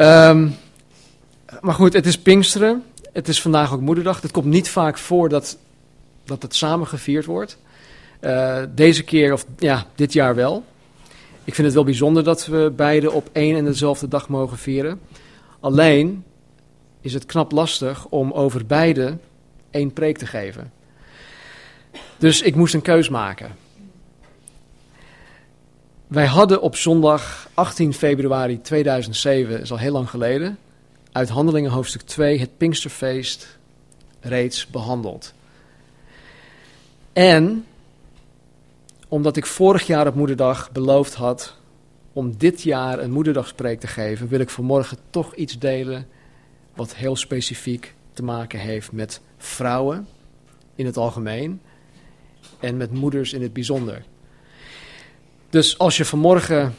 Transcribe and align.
Ehm, 0.00 0.48
maar 1.60 1.74
goed, 1.74 1.92
het 1.92 2.06
is 2.06 2.18
Pinksteren. 2.18 2.84
Het 3.12 3.28
is 3.28 3.42
vandaag 3.42 3.72
ook 3.72 3.80
Moederdag. 3.80 4.20
Het 4.20 4.30
komt 4.30 4.46
niet 4.46 4.68
vaak 4.68 4.98
voor 4.98 5.28
dat, 5.28 5.58
dat 6.24 6.42
het 6.42 6.54
samen 6.54 6.86
gevierd 6.86 7.24
wordt. 7.24 7.58
Eh, 8.20 8.62
deze 8.74 9.02
keer, 9.04 9.32
of 9.32 9.46
ja, 9.58 9.86
dit 9.94 10.12
jaar 10.12 10.34
wel. 10.34 10.64
Ik 11.44 11.54
vind 11.54 11.66
het 11.66 11.76
wel 11.76 11.84
bijzonder 11.84 12.24
dat 12.24 12.46
we 12.46 12.72
beide 12.76 13.10
op 13.10 13.28
één 13.32 13.56
en 13.56 13.64
dezelfde 13.64 14.08
dag 14.08 14.28
mogen 14.28 14.58
vieren. 14.58 15.00
Alleen 15.60 16.24
is 17.00 17.14
het 17.14 17.26
knap 17.26 17.52
lastig 17.52 18.06
om 18.06 18.32
over 18.32 18.66
beide 18.66 19.16
één 19.70 19.92
preek 19.92 20.18
te 20.18 20.26
geven. 20.26 20.72
Dus 22.18 22.42
ik 22.42 22.54
moest 22.54 22.74
een 22.74 22.82
keus 22.82 23.08
maken. 23.08 23.56
Wij 26.10 26.26
hadden 26.26 26.62
op 26.62 26.76
zondag 26.76 27.48
18 27.54 27.94
februari 27.94 28.60
2007, 28.60 29.60
is 29.60 29.70
al 29.70 29.78
heel 29.78 29.92
lang 29.92 30.10
geleden, 30.10 30.58
uit 31.12 31.28
Handelingen 31.28 31.70
hoofdstuk 31.70 32.02
2 32.02 32.38
het 32.38 32.56
Pinksterfeest 32.56 33.58
reeds 34.20 34.66
behandeld. 34.66 35.34
En 37.12 37.66
omdat 39.08 39.36
ik 39.36 39.46
vorig 39.46 39.86
jaar 39.86 40.06
op 40.06 40.14
Moederdag 40.14 40.72
beloofd 40.72 41.14
had 41.14 41.56
om 42.12 42.36
dit 42.36 42.62
jaar 42.62 42.98
een 42.98 43.12
Moederdagspreek 43.12 43.80
te 43.80 43.86
geven, 43.86 44.28
wil 44.28 44.40
ik 44.40 44.50
vanmorgen 44.50 44.98
toch 45.10 45.34
iets 45.34 45.58
delen 45.58 46.06
wat 46.74 46.94
heel 46.94 47.16
specifiek 47.16 47.94
te 48.12 48.22
maken 48.22 48.58
heeft 48.58 48.92
met 48.92 49.20
vrouwen 49.36 50.06
in 50.74 50.86
het 50.86 50.96
algemeen 50.96 51.60
en 52.60 52.76
met 52.76 52.92
moeders 52.92 53.32
in 53.32 53.42
het 53.42 53.52
bijzonder. 53.52 54.04
Dus 55.50 55.78
als 55.78 55.96
je 55.96 56.04
vanmorgen 56.04 56.74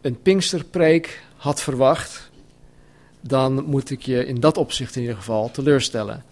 een 0.00 0.22
Pinksterpreek 0.22 1.22
had 1.36 1.60
verwacht, 1.60 2.30
dan 3.20 3.64
moet 3.64 3.90
ik 3.90 4.02
je 4.02 4.26
in 4.26 4.40
dat 4.40 4.56
opzicht 4.56 4.96
in 4.96 5.00
ieder 5.00 5.16
geval 5.16 5.50
teleurstellen. 5.50 6.24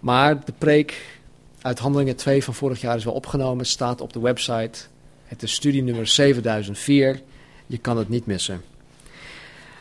Maar 0.00 0.44
de 0.44 0.52
preek 0.58 1.18
uit 1.60 1.78
Handelingen 1.78 2.16
2 2.16 2.44
van 2.44 2.54
vorig 2.54 2.80
jaar 2.80 2.96
is 2.96 3.04
wel 3.04 3.14
opgenomen, 3.14 3.66
staat 3.66 4.00
op 4.00 4.12
de 4.12 4.20
website. 4.20 4.78
Het 5.24 5.42
is 5.42 5.52
studienummer 5.52 6.06
7004. 6.06 7.20
Je 7.66 7.78
kan 7.78 7.96
het 7.96 8.08
niet 8.08 8.26
missen. 8.26 8.62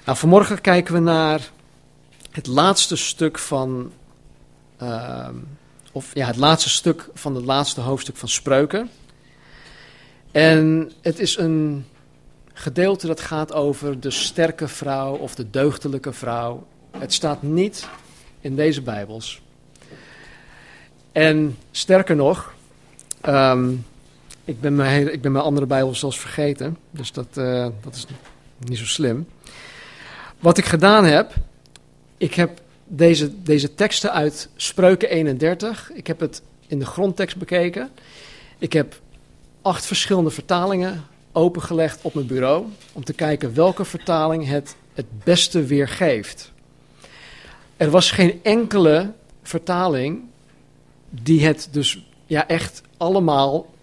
Nou, 0.06 0.18
vanmorgen 0.18 0.62
kijken 0.62 0.94
we 0.94 1.00
naar 1.00 1.50
het 2.32 2.48
laatste 2.48 2.96
stuk 2.96 3.40
van. 3.40 3.92
Uh, 4.82 5.30
of 5.92 6.12
ja, 6.14 6.28
het 6.28 6.36
laatste 6.36 6.70
stuk 6.70 7.10
van 7.14 7.36
het 7.36 7.46
laatste 7.46 7.82
hoofdstuk 7.82 8.18
van 8.18 8.30
Spreuken. 8.30 8.90
En 10.36 10.92
het 11.02 11.20
is 11.20 11.38
een 11.38 11.86
gedeelte 12.54 13.08
dat 13.08 13.22
gaat 13.22 13.54
over 13.54 14.00
de 14.00 14.12
sterke 14.12 14.68
vrouw 14.68 15.16
of 15.16 15.36
de 15.36 15.50
deugdelijke 15.50 16.14
vrouw. 16.14 16.68
Het 16.98 17.14
staat 17.14 17.42
niet 17.42 17.88
in 18.42 18.56
deze 18.56 18.82
Bijbels. 18.82 19.42
En 21.12 21.58
sterker 21.72 22.16
nog, 22.16 22.54
um, 23.26 23.86
ik, 24.46 24.62
ben 24.62 24.76
mijn, 24.76 25.14
ik 25.14 25.22
ben 25.22 25.32
mijn 25.32 25.44
andere 25.44 25.66
Bijbel 25.66 25.96
zelfs 25.96 26.20
vergeten. 26.20 26.78
Dus 26.92 27.12
dat, 27.12 27.28
uh, 27.38 27.68
dat 27.84 27.96
is 27.96 28.06
niet 28.60 28.78
zo 28.78 28.86
slim. 28.86 29.28
Wat 30.40 30.58
ik 30.58 30.66
gedaan 30.66 31.06
heb, 31.06 31.34
ik 32.18 32.34
heb 32.34 32.62
deze, 32.84 33.42
deze 33.42 33.74
teksten 33.74 34.12
uit 34.12 34.50
Spreuken 34.56 35.10
31, 35.10 35.92
ik 35.94 36.08
heb 36.08 36.20
het 36.20 36.42
in 36.68 36.80
de 36.80 36.86
grondtekst 36.86 37.38
bekeken. 37.38 37.90
Ik 38.58 38.74
heb 38.74 39.04
acht 39.66 39.86
verschillende 39.86 40.30
vertalingen 40.30 41.04
opengelegd 41.32 42.00
op 42.02 42.14
mijn 42.14 42.28
bureau 42.28 42.66
om 42.94 43.04
te 43.04 43.14
kijken 43.14 43.54
welke 43.54 43.86
vertaling 43.86 44.48
het 44.48 44.76
het 44.94 45.24
beste 45.24 45.64
weergeeft. 45.64 46.52
Er 47.78 47.90
was 47.90 48.12
geen 48.12 48.40
enkele 48.44 49.12
vertaling 49.44 50.24
die 51.10 51.46
het 51.46 51.68
dus 51.72 52.06
ja, 52.26 52.48
echt 52.48 52.82
allemaal 52.98 53.74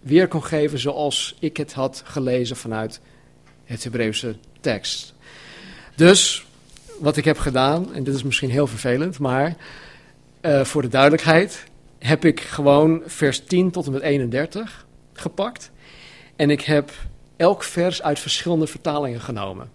weer 0.00 0.28
kon 0.28 0.44
geven 0.44 0.78
zoals 0.78 1.36
ik 1.38 1.56
het 1.56 1.72
had 1.72 2.02
gelezen 2.04 2.56
vanuit 2.56 3.00
het 3.64 3.84
Hebreeuwse 3.84 4.36
tekst. 4.60 5.14
Dus 5.94 6.46
wat 7.00 7.16
ik 7.16 7.24
heb 7.24 7.38
gedaan, 7.38 7.94
en 7.94 8.04
dit 8.04 8.14
is 8.14 8.22
misschien 8.22 8.50
heel 8.50 8.66
vervelend, 8.66 9.18
maar 9.18 9.56
uh, 10.42 10.64
voor 10.64 10.82
de 10.82 10.88
duidelijkheid 10.88 11.64
heb 11.98 12.24
ik 12.24 12.40
gewoon 12.40 13.02
vers 13.06 13.44
10 13.44 13.70
tot 13.70 13.86
en 13.86 13.92
met 13.92 14.02
31 14.02 14.83
gepakt. 15.24 15.70
En 16.36 16.50
ik 16.50 16.60
heb 16.60 16.92
elk 17.36 17.62
vers 17.62 18.02
uit 18.02 18.18
verschillende 18.18 18.66
vertalingen 18.66 19.20
genomen. 19.20 19.70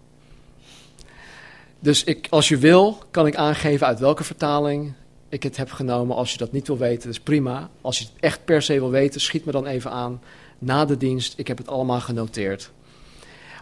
Dus 1.80 2.04
ik, 2.04 2.28
als 2.30 2.48
je 2.48 2.58
wil, 2.58 2.98
kan 3.12 3.28
ik 3.28 3.36
aangeven 3.36 3.88
uit 3.88 4.00
welke 4.00 4.24
vertaling 4.24 4.94
ik 5.30 5.44
het 5.44 5.58
heb 5.58 5.72
genomen. 5.72 6.16
Als 6.16 6.32
je 6.32 6.38
dat 6.38 6.52
niet 6.52 6.68
wil 6.68 6.78
weten, 6.78 7.10
is 7.10 7.20
prima. 7.20 7.70
Als 7.82 7.98
je 8.00 8.04
het 8.04 8.14
echt 8.20 8.46
per 8.46 8.62
se 8.62 8.74
wil 8.74 8.90
weten, 8.90 9.22
schiet 9.22 9.46
me 9.46 9.52
dan 9.52 9.66
even 9.66 9.92
aan 9.92 10.22
na 10.58 10.86
de 10.86 10.98
dienst. 10.98 11.34
Ik 11.38 11.48
heb 11.48 11.58
het 11.58 11.68
allemaal 11.68 12.00
genoteerd. 12.00 12.72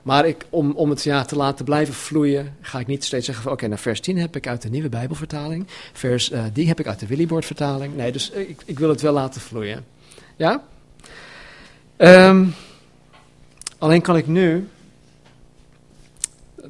Maar 0.03 0.27
ik, 0.27 0.45
om, 0.49 0.71
om 0.71 0.89
het 0.89 1.03
ja, 1.03 1.25
te 1.25 1.35
laten 1.35 1.65
blijven 1.65 1.93
vloeien, 1.93 2.55
ga 2.61 2.79
ik 2.79 2.87
niet 2.87 3.03
steeds 3.03 3.25
zeggen 3.25 3.43
van... 3.43 3.53
oké, 3.53 3.67
nou 3.67 3.79
vers 3.79 3.99
10 3.99 4.17
heb 4.17 4.35
ik 4.35 4.47
uit 4.47 4.61
de 4.61 4.69
Nieuwe 4.69 4.89
Bijbelvertaling. 4.89 5.65
Vers 5.93 6.31
uh, 6.31 6.43
die 6.53 6.67
heb 6.67 6.79
ik 6.79 6.87
uit 6.87 6.99
de 6.99 7.07
Willybord-vertaling. 7.07 7.95
Nee, 7.95 8.11
dus 8.11 8.29
ik, 8.29 8.61
ik 8.65 8.79
wil 8.79 8.89
het 8.89 9.01
wel 9.01 9.13
laten 9.13 9.41
vloeien. 9.41 9.85
Ja? 10.35 10.63
Um, 11.97 12.53
alleen 13.77 14.01
kan 14.01 14.17
ik 14.17 14.27
nu 14.27 14.67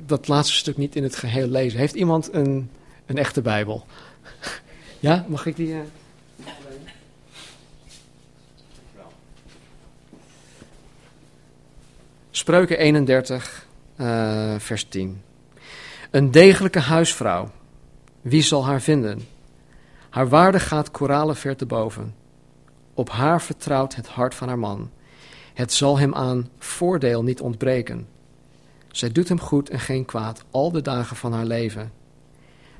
dat 0.07 0.27
laatste 0.27 0.53
stuk 0.53 0.77
niet 0.77 0.95
in 0.95 1.03
het 1.03 1.15
geheel 1.15 1.47
lezen. 1.47 1.79
Heeft 1.79 1.95
iemand 1.95 2.33
een, 2.33 2.69
een 3.05 3.17
echte 3.17 3.41
Bijbel? 3.41 3.85
ja, 4.99 5.25
mag 5.27 5.45
ik 5.45 5.55
die... 5.55 5.67
Uh... 5.67 5.79
Spreuken 12.31 12.77
31, 12.77 13.65
uh, 13.95 14.55
vers 14.57 14.83
10. 14.83 15.21
Een 16.11 16.31
degelijke 16.31 16.79
huisvrouw, 16.79 17.51
wie 18.21 18.41
zal 18.41 18.65
haar 18.65 18.81
vinden? 18.81 19.27
Haar 20.09 20.29
waarde 20.29 20.59
gaat 20.59 20.91
koralen 20.91 21.35
ver 21.35 21.55
te 21.55 21.65
boven. 21.65 22.15
Op 22.93 23.09
haar 23.09 23.41
vertrouwt 23.41 23.95
het 23.95 24.07
hart 24.07 24.35
van 24.35 24.47
haar 24.47 24.59
man. 24.59 24.89
Het 25.57 25.73
zal 25.73 25.99
hem 25.99 26.13
aan 26.13 26.49
voordeel 26.57 27.23
niet 27.23 27.41
ontbreken. 27.41 28.07
Zij 28.91 29.11
doet 29.11 29.27
hem 29.27 29.39
goed 29.39 29.69
en 29.69 29.79
geen 29.79 30.05
kwaad 30.05 30.43
al 30.51 30.71
de 30.71 30.81
dagen 30.81 31.15
van 31.15 31.33
haar 31.33 31.45
leven. 31.45 31.91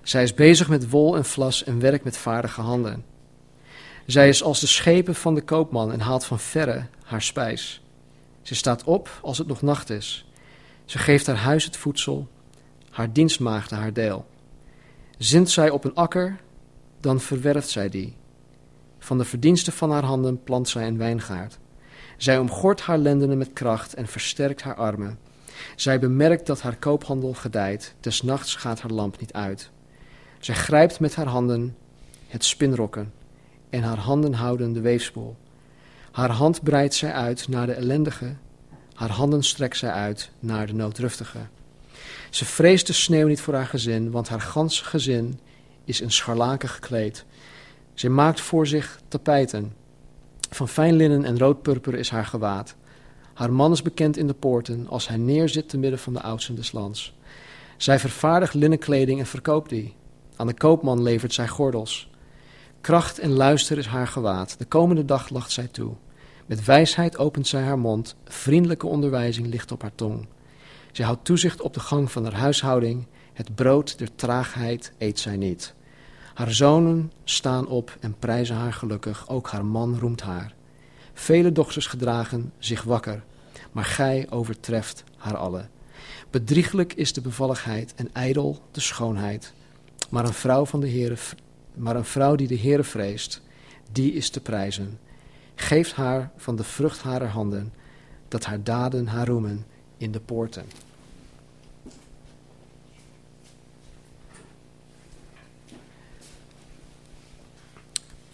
Zij 0.01 0.23
is 0.23 0.33
bezig 0.33 0.69
met 0.69 0.89
wol 0.89 1.15
en 1.15 1.25
vlas 1.25 1.63
en 1.63 1.79
werkt 1.79 2.03
met 2.03 2.17
vaardige 2.17 2.61
handen. 2.61 3.05
Zij 4.05 4.29
is 4.29 4.43
als 4.43 4.59
de 4.59 4.67
schepen 4.67 5.15
van 5.15 5.35
de 5.35 5.41
koopman 5.41 5.91
en 5.91 5.99
haalt 5.99 6.25
van 6.25 6.39
verre 6.39 6.85
haar 7.03 7.21
spijs. 7.21 7.81
Ze 8.41 8.55
staat 8.55 8.83
op 8.83 9.19
als 9.21 9.37
het 9.37 9.47
nog 9.47 9.61
nacht 9.61 9.89
is. 9.89 10.25
Ze 10.85 10.97
geeft 10.97 11.27
haar 11.27 11.35
huis 11.35 11.65
het 11.65 11.77
voedsel, 11.77 12.27
haar 12.89 13.13
dienstmaagden 13.13 13.77
haar 13.77 13.93
deel. 13.93 14.25
Zint 15.17 15.49
zij 15.49 15.69
op 15.69 15.83
een 15.83 15.95
akker, 15.95 16.39
dan 16.99 17.19
verwerft 17.19 17.69
zij 17.69 17.89
die. 17.89 18.15
Van 18.99 19.17
de 19.17 19.25
verdiensten 19.25 19.73
van 19.73 19.91
haar 19.91 20.05
handen 20.05 20.43
plant 20.43 20.69
zij 20.69 20.87
een 20.87 20.97
wijngaard. 20.97 21.57
Zij 22.17 22.37
omgort 22.37 22.81
haar 22.81 22.97
lendenen 22.97 23.37
met 23.37 23.53
kracht 23.53 23.93
en 23.93 24.07
versterkt 24.07 24.61
haar 24.61 24.75
armen. 24.75 25.19
Zij 25.75 25.99
bemerkt 25.99 26.45
dat 26.45 26.61
haar 26.61 26.75
koophandel 26.75 27.33
gedijt, 27.33 27.95
des 27.99 28.21
nachts 28.21 28.55
gaat 28.55 28.81
haar 28.81 28.91
lamp 28.91 29.19
niet 29.19 29.33
uit. 29.33 29.69
Zij 30.39 30.55
grijpt 30.55 30.99
met 30.99 31.15
haar 31.15 31.27
handen 31.27 31.75
het 32.27 32.45
spinrokken 32.45 33.13
en 33.69 33.83
haar 33.83 33.97
handen 33.97 34.33
houden 34.33 34.73
de 34.73 34.81
weefspoel. 34.81 35.35
Haar 36.11 36.31
hand 36.31 36.63
breidt 36.63 36.93
zij 36.93 37.11
uit 37.11 37.47
naar 37.47 37.65
de 37.65 37.73
ellendige, 37.73 38.35
haar 38.93 39.09
handen 39.09 39.43
strekt 39.43 39.77
zij 39.77 39.91
uit 39.91 40.31
naar 40.39 40.67
de 40.67 40.73
nooddruftige. 40.73 41.39
Ze 42.29 42.45
vreest 42.45 42.87
de 42.87 42.93
sneeuw 42.93 43.27
niet 43.27 43.41
voor 43.41 43.53
haar 43.53 43.65
gezin, 43.65 44.11
want 44.11 44.29
haar 44.29 44.41
ganse 44.41 44.85
gezin 44.85 45.39
is 45.83 46.01
in 46.01 46.11
scharlaken 46.11 46.69
gekleed. 46.69 47.25
Zij 47.93 48.09
maakt 48.09 48.41
voor 48.41 48.67
zich 48.67 48.99
tapijten. 49.07 49.73
Van 50.49 50.67
fijn 50.67 50.95
linnen 50.95 51.25
en 51.25 51.39
roodpurper 51.39 51.95
is 51.95 52.09
haar 52.09 52.25
gewaad. 52.25 52.75
Haar 53.33 53.53
man 53.53 53.71
is 53.71 53.81
bekend 53.81 54.17
in 54.17 54.27
de 54.27 54.33
poorten 54.33 54.87
als 54.87 55.07
hij 55.07 55.17
neerzit 55.17 55.69
te 55.69 55.77
midden 55.77 55.99
van 55.99 56.13
de 56.13 56.21
oudsten 56.21 56.55
des 56.55 56.71
lands. 56.71 57.15
Zij 57.77 57.99
vervaardigt 57.99 58.53
linnenkleding 58.53 59.19
en 59.19 59.25
verkoopt 59.25 59.69
die. 59.69 59.95
Aan 60.35 60.47
de 60.47 60.53
koopman 60.53 61.01
levert 61.01 61.33
zij 61.33 61.47
gordels. 61.47 62.09
Kracht 62.81 63.19
en 63.19 63.31
luister 63.31 63.77
is 63.77 63.85
haar 63.85 64.07
gewaad. 64.07 64.59
De 64.59 64.65
komende 64.65 65.05
dag 65.05 65.29
lacht 65.29 65.51
zij 65.51 65.67
toe. 65.67 65.93
Met 66.45 66.65
wijsheid 66.65 67.17
opent 67.17 67.47
zij 67.47 67.61
haar 67.61 67.79
mond, 67.79 68.15
vriendelijke 68.25 68.87
onderwijzing 68.87 69.47
ligt 69.47 69.71
op 69.71 69.81
haar 69.81 69.95
tong. 69.95 70.27
Zij 70.91 71.05
houdt 71.05 71.25
toezicht 71.25 71.61
op 71.61 71.73
de 71.73 71.79
gang 71.79 72.11
van 72.11 72.23
haar 72.23 72.33
huishouding, 72.33 73.07
het 73.33 73.55
brood 73.55 73.97
der 73.97 74.15
traagheid 74.15 74.91
eet 74.97 75.19
zij 75.19 75.37
niet. 75.37 75.75
Haar 76.37 76.51
zonen 76.51 77.11
staan 77.23 77.67
op 77.67 77.97
en 77.99 78.15
prijzen 78.19 78.55
haar 78.55 78.73
gelukkig, 78.73 79.29
ook 79.29 79.49
haar 79.49 79.65
man 79.65 79.99
roemt 79.99 80.21
haar. 80.21 80.53
Vele 81.13 81.51
dochters 81.51 81.87
gedragen 81.87 82.53
zich 82.57 82.83
wakker, 82.83 83.23
maar 83.71 83.85
gij 83.85 84.27
overtreft 84.29 85.03
haar 85.17 85.37
alle. 85.37 85.67
Bedrieglijk 86.29 86.93
is 86.93 87.13
de 87.13 87.21
bevalligheid 87.21 87.93
en 87.95 88.09
ijdel 88.13 88.61
de 88.71 88.79
schoonheid. 88.79 89.53
Maar 90.09 90.25
een 90.25 90.33
vrouw, 90.33 90.65
van 90.65 90.79
de 90.79 91.15
maar 91.73 91.95
een 91.95 92.05
vrouw 92.05 92.35
die 92.35 92.47
de 92.47 92.59
Heere 92.59 92.83
vreest, 92.83 93.41
die 93.91 94.13
is 94.13 94.29
te 94.29 94.41
prijzen. 94.41 94.99
Geeft 95.55 95.93
haar 95.93 96.31
van 96.35 96.55
de 96.55 96.63
vrucht 96.63 97.01
harer 97.01 97.29
handen, 97.29 97.73
dat 98.27 98.45
haar 98.45 98.63
daden 98.63 99.07
haar 99.07 99.27
roemen 99.27 99.65
in 99.97 100.11
de 100.11 100.19
poorten. 100.19 100.65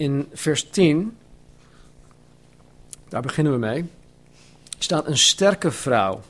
In 0.04 0.28
vers 0.34 0.70
10, 0.70 1.18
daar 3.10 3.22
beginnen 3.22 3.54
we 3.54 3.60
mee, 3.60 3.86
staat 4.78 5.08
een 5.08 5.18
sterke 5.18 5.72
vrouw. 5.72 6.22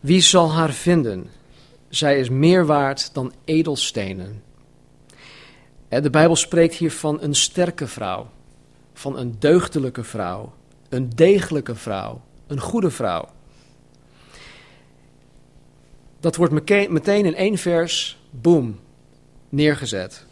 Wie 0.00 0.20
zal 0.20 0.52
haar 0.52 0.72
vinden? 0.72 1.30
Zij 1.88 2.18
is 2.18 2.28
meer 2.28 2.66
waard 2.66 3.14
dan 3.14 3.32
edelstenen. 3.44 4.42
De 5.88 6.10
Bijbel 6.10 6.36
spreekt 6.36 6.74
hier 6.74 6.92
van 6.92 7.20
een 7.20 7.34
sterke 7.34 7.86
vrouw, 7.86 8.30
van 8.92 9.18
een 9.18 9.36
deugdelijke 9.38 10.04
vrouw, 10.04 10.52
een 10.88 11.10
degelijke 11.10 11.74
vrouw, 11.74 12.20
een 12.46 12.60
goede 12.60 12.90
vrouw. 12.90 13.28
Dat 16.20 16.36
wordt 16.36 16.52
meteen 16.88 17.24
in 17.24 17.34
één 17.34 17.58
vers, 17.58 18.18
boom, 18.30 18.80
neergezet. 19.48 20.26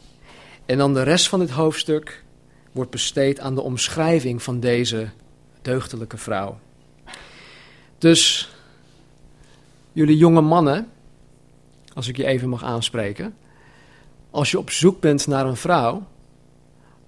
En 0.66 0.78
dan 0.78 0.94
de 0.94 1.02
rest 1.02 1.28
van 1.28 1.38
dit 1.38 1.50
hoofdstuk 1.50 2.24
wordt 2.72 2.90
besteed 2.90 3.40
aan 3.40 3.54
de 3.54 3.60
omschrijving 3.60 4.42
van 4.42 4.60
deze 4.60 5.08
deugdelijke 5.62 6.16
vrouw. 6.16 6.58
Dus 7.98 8.52
jullie 9.92 10.16
jonge 10.16 10.40
mannen, 10.40 10.88
als 11.94 12.08
ik 12.08 12.16
je 12.16 12.26
even 12.26 12.48
mag 12.48 12.64
aanspreken, 12.64 13.34
als 14.30 14.50
je 14.50 14.58
op 14.58 14.70
zoek 14.70 15.00
bent 15.00 15.26
naar 15.26 15.46
een 15.46 15.56
vrouw, 15.56 16.06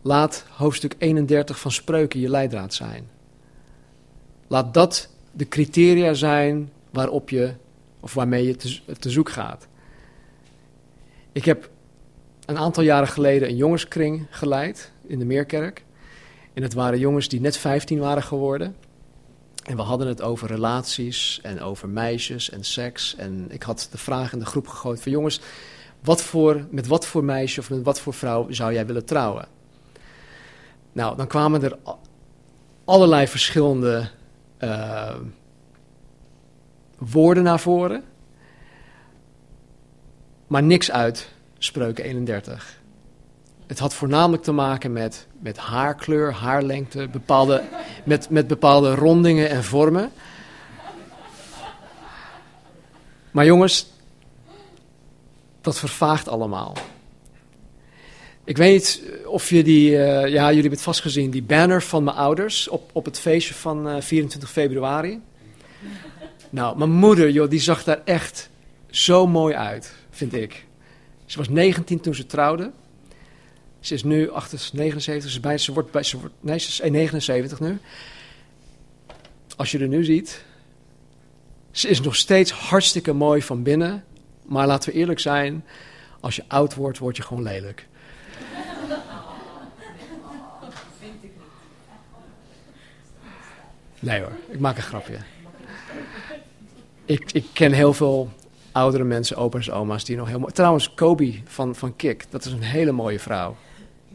laat 0.03 0.47
hoofdstuk 0.51 0.95
31 0.99 1.61
van 1.61 1.71
Spreuken 1.71 2.21
je 2.21 2.31
leidraad 2.31 2.75
zijn. 2.75 3.09
Laat 4.47 4.75
dat 4.75 5.09
de 5.33 5.49
criteria 5.49 6.15
zijn 6.15 6.71
waarop 6.91 7.31
je 7.31 7.55
of 8.01 8.15
waarmee 8.15 8.47
je 8.47 8.57
te, 8.57 8.97
te 8.99 9.11
zoek 9.11 9.31
gaat. 9.31 9.67
Ik 11.33 11.45
heb 11.45 11.71
een 12.47 12.59
aantal 12.59 12.83
jaren 12.83 13.09
geleden 13.09 13.49
een 13.49 13.57
jongenskring 13.57 14.27
geleid 14.31 14.93
in 15.07 15.19
de 15.19 15.25
Meerkerk. 15.25 15.85
En 16.55 16.63
het 16.63 16.75
waren 16.75 16.99
jongens 16.99 17.29
die 17.29 17.41
net 17.41 17.57
15 17.57 17.99
waren 17.99 18.23
geworden. 18.23 18.77
En 19.65 19.77
we 19.77 19.83
hadden 19.83 20.07
het 20.07 20.23
over 20.23 20.49
relaties 20.49 21.41
en 21.43 21.61
over 21.61 21.89
meisjes 21.89 22.51
en 22.51 22.65
seks. 22.65 23.17
En 23.17 23.47
ik 23.51 23.63
had 23.63 23.89
de 23.91 23.99
vraag 23.99 24.33
in 24.33 24.39
de 24.39 24.47
groep 24.47 24.67
gegooid 24.67 25.03
van 25.03 25.13
jongens, 25.13 25.41
wat 26.01 26.23
voor, 26.23 26.67
met 26.71 26.87
wat 26.87 27.07
voor 27.07 27.25
meisje 27.25 27.61
of 27.61 27.71
met 27.71 27.83
wat 27.83 28.01
voor 28.01 28.15
vrouw 28.15 28.51
zou 28.51 28.73
jij 28.73 28.87
willen 28.87 29.05
trouwen? 29.05 29.49
Nou, 30.93 31.17
dan 31.17 31.27
kwamen 31.27 31.63
er 31.63 31.79
allerlei 32.85 33.27
verschillende 33.27 34.09
uh, 34.61 35.15
woorden 36.99 37.43
naar 37.43 37.61
voren. 37.61 38.05
Maar 40.47 40.63
niks 40.63 40.91
uit 40.91 41.35
Spreuken 41.59 42.05
31. 42.05 42.81
Het 43.67 43.79
had 43.79 43.95
voornamelijk 43.95 44.43
te 44.43 44.53
maken 44.53 44.93
met, 44.93 45.27
met 45.39 45.57
haarkleur, 45.57 46.33
haarlengte, 46.33 47.09
bepaalde, 47.09 47.63
met, 48.05 48.31
met 48.31 48.47
bepaalde 48.47 48.95
rondingen 48.95 49.49
en 49.51 49.65
vormen. 49.65 50.11
Maar 53.31 53.45
jongens, 53.45 53.87
dat 55.61 55.79
vervaagt 55.79 56.29
allemaal. 56.29 56.77
Ik 58.45 58.57
weet 58.57 58.73
niet 58.73 59.03
of 59.25 59.51
je 59.51 59.63
die, 59.63 59.91
uh, 59.91 59.99
ja, 59.99 60.25
jullie 60.27 60.53
hebben 60.53 60.71
het 60.71 60.81
vast 60.81 61.01
gezien, 61.01 61.31
die 61.31 61.43
banner 61.43 61.83
van 61.83 62.05
mijn 62.05 62.17
ouders 62.17 62.69
op, 62.69 62.91
op 62.93 63.05
het 63.05 63.19
feestje 63.19 63.55
van 63.55 63.89
uh, 63.89 63.97
eh, 63.97 64.03
24 64.03 64.51
februari. 64.51 65.21
Nou, 66.51 66.79
mijn 66.79 66.91
moeder, 66.91 67.31
joh, 67.31 67.51
die 67.51 67.61
zag 67.61 67.85
daar 67.85 68.01
echt 68.05 68.51
zo 68.91 69.27
mooi 69.27 69.55
uit, 69.55 69.93
vind 70.11 70.35
ik. 70.35 70.66
Ze 71.27 71.39
was 71.39 71.49
19 71.49 72.01
toen 72.01 72.15
ze 72.15 72.27
trouwde. 72.27 72.71
Ze 73.81 73.95
is 73.95 74.05
nu 74.05 74.31
79, 74.73 75.31
ze, 75.31 75.41
bij, 75.41 75.59
ze, 75.59 75.73
wordt, 75.73 75.91
bij, 75.91 76.03
ze 76.03 76.19
wordt, 76.19 76.35
nee, 76.41 76.59
ze 76.59 76.69
is 76.85 76.91
79 76.91 77.61
nu. 77.61 77.79
Als 79.57 79.71
je 79.71 79.79
er 79.79 79.89
nu 79.89 80.05
ziet, 80.05 80.45
ze 81.71 81.89
is 81.89 82.01
nog 82.01 82.17
steeds 82.17 82.51
hartstikke 82.51 83.13
mooi 83.13 83.43
van 83.43 83.63
binnen. 83.63 84.05
Maar 84.43 84.67
laten 84.67 84.93
we 84.93 84.99
eerlijk 84.99 85.21
zijn, 85.21 85.65
als 86.21 86.37
je 86.37 86.45
oud 86.49 86.75
wordt, 86.75 86.99
word 86.99 87.17
je 87.17 87.23
gewoon 87.23 87.43
lelijk. 87.43 87.87
Nee 93.99 94.21
hoor, 94.21 94.33
ik 94.49 94.59
maak 94.59 94.77
een 94.77 94.83
grapje. 94.83 95.19
Ik, 97.05 97.33
ik 97.33 97.47
ken 97.53 97.73
heel 97.73 97.93
veel 97.93 98.33
oudere 98.77 99.05
mensen, 99.05 99.37
opa's 99.37 99.71
oma's, 99.71 100.05
die 100.05 100.17
nog 100.17 100.29
heel 100.29 100.39
mooi... 100.39 100.53
Trouwens, 100.53 100.95
Kobe 100.95 101.35
van, 101.45 101.75
van 101.75 101.97
Kik, 101.97 102.25
dat 102.31 102.45
is 102.45 102.53
een 102.53 102.63
hele 102.63 102.93
mooie 102.93 103.19
vrouw. 103.19 103.57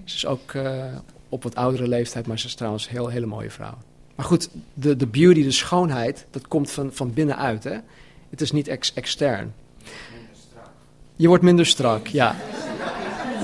Ze 0.04 0.16
is 0.16 0.26
ook 0.26 0.54
uh, 0.54 0.84
op 1.30 1.44
wat 1.44 1.56
oudere 1.56 1.88
leeftijd, 1.88 2.28
maar 2.28 2.40
ze 2.40 2.46
is 2.46 2.56
trouwens 2.56 2.86
een 2.86 2.92
heel, 2.92 3.08
hele 3.08 3.26
mooie 3.26 3.50
vrouw. 3.50 3.78
Maar 4.16 4.26
goed, 4.26 4.50
de, 4.74 4.96
de 4.96 5.08
beauty, 5.08 5.44
de 5.44 5.52
schoonheid, 5.52 6.26
dat 6.32 6.48
komt 6.48 6.72
van, 6.72 6.90
van 6.94 7.14
binnenuit. 7.14 7.64
Hè? 7.64 7.78
Het 8.30 8.42
is 8.42 8.52
niet 8.52 8.68
ex 8.68 8.94
extern. 8.94 9.54
Je 11.16 11.28
wordt 11.28 11.44
minder 11.44 11.66
strak, 11.66 12.08
ja. 12.08 12.36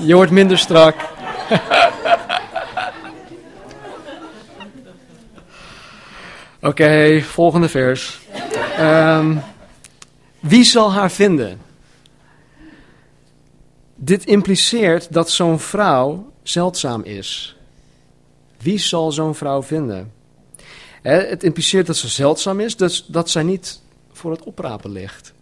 Je 0.00 0.14
wordt 0.14 0.30
minder 0.30 0.58
strak. 0.58 0.96
Oké, 6.70 7.20
volgende 7.20 7.68
vers. 7.68 8.20
Um, 8.80 9.42
wie 10.40 10.64
zal 10.64 10.92
haar 10.92 11.10
vinden? 11.10 11.60
Dit 13.94 14.24
impliceert 14.24 15.12
dat 15.12 15.30
zo'n 15.30 15.58
vrouw 15.58 16.32
zeldzaam 16.42 17.02
is. 17.02 17.56
Wie 18.58 18.78
zal 18.78 19.12
zo'n 19.12 19.34
vrouw 19.34 19.62
vinden? 19.62 20.12
Het 21.02 21.42
impliceert 21.42 21.86
dat 21.86 21.96
ze 21.96 22.08
zeldzaam 22.08 22.60
is, 22.60 22.76
dus 22.76 23.04
dat 23.06 23.30
zij 23.30 23.42
niet 23.42 23.80
voor 24.12 24.30
het 24.30 24.42
oprapen 24.42 24.90
ligt. 24.90 25.32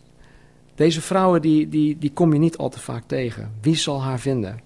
Deze 0.75 1.01
vrouwen 1.01 1.43
die, 1.43 1.69
die, 1.69 1.99
die 1.99 2.13
kom 2.13 2.33
je 2.33 2.39
niet 2.39 2.57
al 2.57 2.69
te 2.69 2.81
vaak 2.81 3.03
tegen. 3.07 3.53
Wie 3.61 3.77
zal 3.77 4.03
haar 4.03 4.21
vinden? 4.21 4.61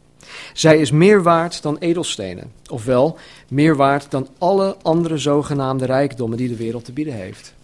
Zij 0.53 0.79
is 0.79 0.91
meer 0.91 1.23
waard 1.23 1.63
dan 1.63 1.79
edelstenen, 1.79 2.53
ofwel 2.71 3.19
meer 3.49 3.77
waard 3.77 4.11
dan 4.11 4.29
alle 4.39 4.77
andere 4.83 5.19
zogenaamde 5.19 5.85
rijkdommen 5.85 6.39
die 6.39 6.49
de 6.49 6.57
wereld 6.57 6.85
te 6.85 6.93
bieden 6.93 7.15
heeft. 7.15 7.55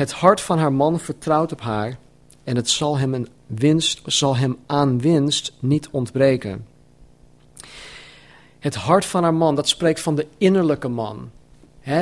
Het 0.00 0.12
hart 0.12 0.40
van 0.40 0.58
haar 0.58 0.72
man 0.72 1.00
vertrouwt 1.00 1.52
op 1.52 1.60
haar 1.60 1.98
en 2.44 2.56
het 2.56 2.68
zal 2.68 2.98
hem, 2.98 3.14
een 3.14 3.28
winst, 3.46 4.00
zal 4.04 4.36
hem 4.36 4.58
aan 4.66 5.00
winst 5.00 5.52
niet 5.58 5.88
ontbreken. 5.90 6.66
Het 8.58 8.74
hart 8.74 9.04
van 9.04 9.22
haar 9.22 9.34
man, 9.34 9.54
dat 9.54 9.68
spreekt 9.68 10.00
van 10.00 10.14
de 10.14 10.26
innerlijke 10.38 10.88
man. 10.88 11.30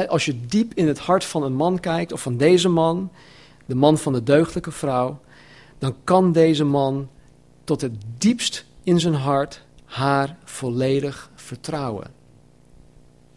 als 0.08 0.24
je 0.24 0.46
diep 0.46 0.74
in 0.74 0.86
het 0.86 0.98
hart 0.98 1.24
van 1.24 1.42
een 1.42 1.54
man 1.54 1.80
kijkt, 1.80 2.12
of 2.12 2.22
van 2.22 2.36
deze 2.36 2.68
man, 2.68 3.10
de 3.66 3.74
man 3.74 3.98
van 3.98 4.12
de 4.12 4.22
deugdelijke 4.22 4.72
vrouw, 4.72 5.20
dan 5.78 5.94
kan 6.04 6.32
deze 6.32 6.64
man 6.64 7.08
tot 7.64 7.80
het 7.80 7.94
diepst 8.18 8.64
in 8.82 9.00
zijn 9.00 9.14
hart 9.14 9.62
haar 9.84 10.36
volledig 10.44 11.30
vertrouwen. 11.34 12.10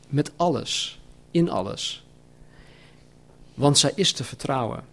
Met 0.08 0.32
alles, 0.36 1.02
in 1.32 1.50
alles 1.50 2.04
want 3.54 3.78
zij 3.78 3.92
is 3.96 4.12
te 4.12 4.24
vertrouwen. 4.24 4.84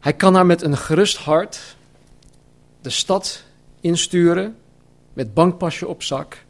Hij 0.00 0.12
kan 0.12 0.34
haar 0.34 0.46
met 0.46 0.62
een 0.62 0.76
gerust 0.76 1.16
hart 1.16 1.76
de 2.80 2.90
stad 2.90 3.44
insturen, 3.80 4.56
met 5.12 5.34
bankpasje 5.34 5.88
op 5.88 6.02
zak, 6.02 6.44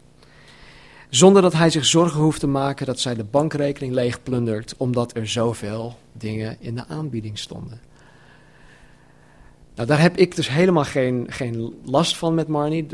zonder 1.09 1.43
dat 1.43 1.53
hij 1.53 1.71
zich 1.71 1.85
zorgen 1.85 2.21
hoeft 2.21 2.41
te 2.41 2.47
maken 2.47 2.87
dat 2.87 3.01
zij 3.01 3.15
de 3.15 3.25
bankrekening 3.25 3.93
leegplundert, 3.93 4.75
omdat 4.77 5.17
er 5.17 5.29
zoveel 5.29 5.99
dingen 6.13 6.57
in 6.61 6.75
de 6.75 6.87
aanbieding 6.87 7.39
stonden. 7.39 7.81
Nou, 9.75 9.89
daar 9.93 10.01
heb 10.01 10.17
ik 10.17 10.37
dus 10.37 10.49
helemaal 10.49 10.85
geen, 10.85 11.27
geen 11.29 11.75
last 11.85 12.17
van 12.17 12.35
met 12.35 12.49
Marnie. 12.49 12.87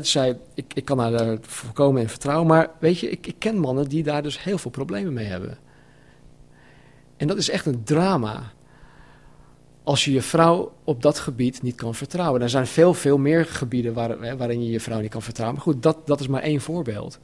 Zij, 0.00 0.38
ik, 0.54 0.74
ik 0.74 0.84
kan 0.84 0.98
haar 0.98 1.10
daar 1.10 1.38
voorkomen 1.40 2.02
in 2.02 2.08
vertrouwen. 2.08 2.46
Maar 2.46 2.70
weet 2.78 2.98
je, 2.98 3.10
ik, 3.10 3.26
ik 3.26 3.34
ken 3.38 3.58
mannen 3.58 3.88
die 3.88 4.02
daar 4.02 4.22
dus 4.22 4.42
heel 4.42 4.58
veel 4.58 4.70
problemen 4.70 5.12
mee 5.12 5.26
hebben. 5.26 5.58
En 7.20 7.26
dat 7.26 7.36
is 7.36 7.50
echt 7.50 7.66
een 7.66 7.84
drama. 7.84 8.52
Als 9.84 10.04
je 10.04 10.12
je 10.12 10.22
vrouw 10.22 10.72
op 10.84 11.02
dat 11.02 11.18
gebied 11.18 11.62
niet 11.62 11.74
kan 11.74 11.94
vertrouwen. 11.94 12.42
Er 12.42 12.48
zijn 12.48 12.66
veel, 12.66 12.94
veel 12.94 13.18
meer 13.18 13.46
gebieden 13.46 13.94
waar, 13.94 14.36
waarin 14.36 14.64
je 14.64 14.70
je 14.70 14.80
vrouw 14.80 15.00
niet 15.00 15.10
kan 15.10 15.22
vertrouwen. 15.22 15.56
Maar 15.56 15.66
goed, 15.66 15.82
dat, 15.82 16.06
dat 16.06 16.20
is 16.20 16.28
maar 16.28 16.42
één 16.42 16.60
voorbeeld. 16.60 17.18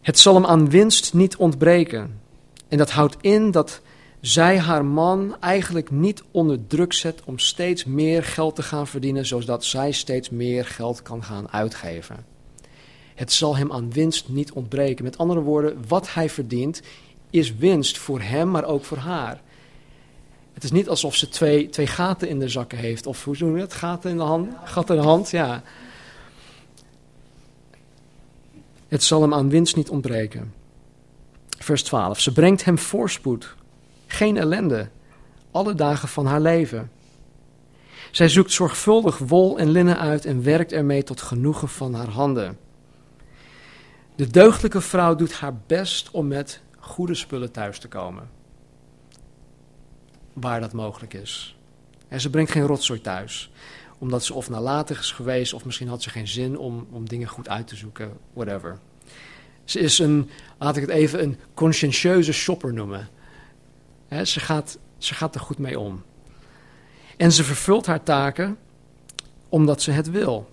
Het 0.00 0.18
zal 0.18 0.34
hem 0.34 0.46
aan 0.46 0.70
winst 0.70 1.14
niet 1.14 1.36
ontbreken. 1.36 2.20
En 2.68 2.78
dat 2.78 2.90
houdt 2.90 3.16
in 3.20 3.50
dat 3.50 3.80
zij 4.20 4.58
haar 4.58 4.84
man 4.84 5.36
eigenlijk 5.40 5.90
niet 5.90 6.22
onder 6.30 6.66
druk 6.66 6.92
zet 6.92 7.22
om 7.24 7.38
steeds 7.38 7.84
meer 7.84 8.24
geld 8.24 8.54
te 8.54 8.62
gaan 8.62 8.86
verdienen, 8.86 9.26
zodat 9.26 9.64
zij 9.64 9.92
steeds 9.92 10.30
meer 10.30 10.64
geld 10.64 11.02
kan 11.02 11.24
gaan 11.24 11.50
uitgeven. 11.50 12.24
Het 13.14 13.32
zal 13.32 13.56
hem 13.56 13.72
aan 13.72 13.92
winst 13.92 14.28
niet 14.28 14.52
ontbreken. 14.52 15.04
Met 15.04 15.18
andere 15.18 15.40
woorden, 15.40 15.84
wat 15.88 16.14
hij 16.14 16.30
verdient 16.30 16.82
is 17.30 17.56
winst 17.56 17.98
voor 17.98 18.20
hem, 18.20 18.50
maar 18.50 18.64
ook 18.64 18.84
voor 18.84 18.96
haar. 18.96 19.40
Het 20.58 20.64
is 20.64 20.70
niet 20.72 20.88
alsof 20.88 21.14
ze 21.14 21.28
twee, 21.28 21.68
twee 21.68 21.86
gaten 21.86 22.28
in 22.28 22.38
de 22.38 22.48
zakken 22.48 22.78
heeft. 22.78 23.06
Of 23.06 23.24
hoe 23.24 23.36
doen 23.36 23.52
we 23.52 23.58
dat? 23.58 23.72
Gaten 23.72 24.10
in 24.10 24.16
de 24.16 24.22
hand? 24.22 24.54
Gat 24.64 24.90
in 24.90 24.96
de 24.96 25.02
hand, 25.02 25.30
ja. 25.30 25.62
Het 28.88 29.02
zal 29.02 29.22
hem 29.22 29.34
aan 29.34 29.48
winst 29.48 29.76
niet 29.76 29.88
ontbreken. 29.88 30.54
Vers 31.58 31.82
12. 31.82 32.20
Ze 32.20 32.32
brengt 32.32 32.64
hem 32.64 32.78
voorspoed, 32.78 33.54
geen 34.06 34.36
ellende, 34.36 34.88
alle 35.50 35.74
dagen 35.74 36.08
van 36.08 36.26
haar 36.26 36.40
leven. 36.40 36.90
Zij 38.10 38.28
zoekt 38.28 38.52
zorgvuldig 38.52 39.18
wol 39.18 39.58
en 39.58 39.70
linnen 39.70 39.98
uit 39.98 40.24
en 40.24 40.42
werkt 40.42 40.72
ermee 40.72 41.02
tot 41.02 41.20
genoegen 41.20 41.68
van 41.68 41.94
haar 41.94 42.08
handen. 42.08 42.58
De 44.16 44.26
deugdelijke 44.26 44.80
vrouw 44.80 45.14
doet 45.14 45.32
haar 45.32 45.54
best 45.66 46.10
om 46.10 46.26
met 46.26 46.62
goede 46.88 47.14
spullen 47.14 47.52
thuis 47.52 47.78
te 47.78 47.88
komen. 47.88 48.30
Waar 50.32 50.60
dat 50.60 50.72
mogelijk 50.72 51.14
is. 51.14 51.56
En 52.08 52.20
ze 52.20 52.30
brengt 52.30 52.50
geen 52.50 52.66
rotzooi 52.66 53.00
thuis. 53.00 53.50
Omdat 53.98 54.24
ze 54.24 54.34
of 54.34 54.50
nalatig 54.50 54.98
is 54.98 55.12
geweest, 55.12 55.52
of 55.52 55.64
misschien 55.64 55.88
had 55.88 56.02
ze 56.02 56.10
geen 56.10 56.28
zin 56.28 56.58
om, 56.58 56.86
om 56.90 57.08
dingen 57.08 57.28
goed 57.28 57.48
uit 57.48 57.66
te 57.66 57.76
zoeken, 57.76 58.12
whatever. 58.32 58.78
Ze 59.64 59.78
is 59.78 59.98
een, 59.98 60.30
laat 60.58 60.76
ik 60.76 60.82
het 60.82 60.90
even, 60.90 61.22
een 61.22 61.38
conscientieuze 61.54 62.32
shopper 62.32 62.72
noemen. 62.72 63.08
ze, 64.22 64.40
gaat, 64.40 64.78
ze 64.98 65.14
gaat 65.14 65.34
er 65.34 65.40
goed 65.40 65.58
mee 65.58 65.78
om. 65.78 66.02
En 67.16 67.32
ze 67.32 67.44
vervult 67.44 67.86
haar 67.86 68.02
taken 68.02 68.58
omdat 69.48 69.82
ze 69.82 69.90
het 69.90 70.10
wil. 70.10 70.50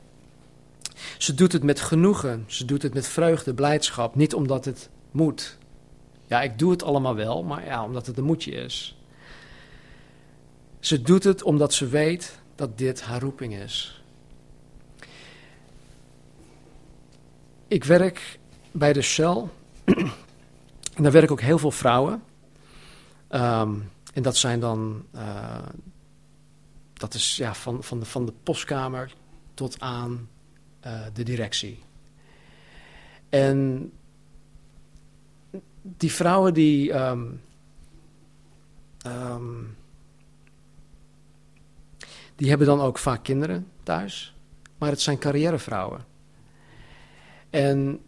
Ze 1.17 1.33
doet 1.33 1.51
het 1.51 1.63
met 1.63 1.81
genoegen, 1.81 2.43
ze 2.47 2.65
doet 2.65 2.81
het 2.81 2.93
met 2.93 3.07
vreugde, 3.07 3.53
blijdschap, 3.53 4.15
niet 4.15 4.33
omdat 4.33 4.65
het 4.65 4.89
moet. 5.11 5.57
Ja, 6.27 6.41
ik 6.41 6.59
doe 6.59 6.71
het 6.71 6.83
allemaal 6.83 7.15
wel, 7.15 7.43
maar 7.43 7.65
ja, 7.65 7.83
omdat 7.83 8.05
het 8.05 8.17
een 8.17 8.23
moedje 8.23 8.51
is. 8.51 8.97
Ze 10.79 11.01
doet 11.01 11.23
het 11.23 11.43
omdat 11.43 11.73
ze 11.73 11.87
weet 11.87 12.39
dat 12.55 12.77
dit 12.77 13.01
haar 13.01 13.21
roeping 13.21 13.55
is. 13.55 14.03
Ik 17.67 17.83
werk 17.83 18.39
bij 18.71 18.93
de 18.93 19.01
Shell. 19.01 19.43
en 20.95 21.03
daar 21.03 21.11
werken 21.11 21.31
ook 21.31 21.41
heel 21.41 21.57
veel 21.57 21.71
vrouwen. 21.71 22.23
Ehm, 23.27 23.73
en 24.13 24.21
dat 24.21 24.37
zijn 24.37 24.59
dan, 24.59 25.05
uh, 25.15 25.57
dat 26.93 27.13
is 27.13 27.35
ja, 27.35 27.53
van, 27.53 27.83
van, 27.83 27.99
de, 27.99 28.05
van 28.05 28.25
de 28.25 28.33
postkamer 28.43 29.13
tot 29.53 29.79
aan 29.79 30.29
uh, 30.85 31.01
de 31.13 31.23
directie. 31.23 31.79
En 33.29 33.91
die 35.97 36.11
vrouwen 36.11 36.53
die. 36.53 36.93
Um, 36.93 37.41
um, 39.07 39.77
die 42.35 42.49
hebben 42.49 42.67
dan 42.67 42.81
ook 42.81 42.97
vaak 42.97 43.23
kinderen 43.23 43.67
thuis. 43.83 44.35
Maar 44.77 44.89
het 44.89 45.01
zijn 45.01 45.17
carrièrevrouwen. 45.17 46.05
En 47.49 47.99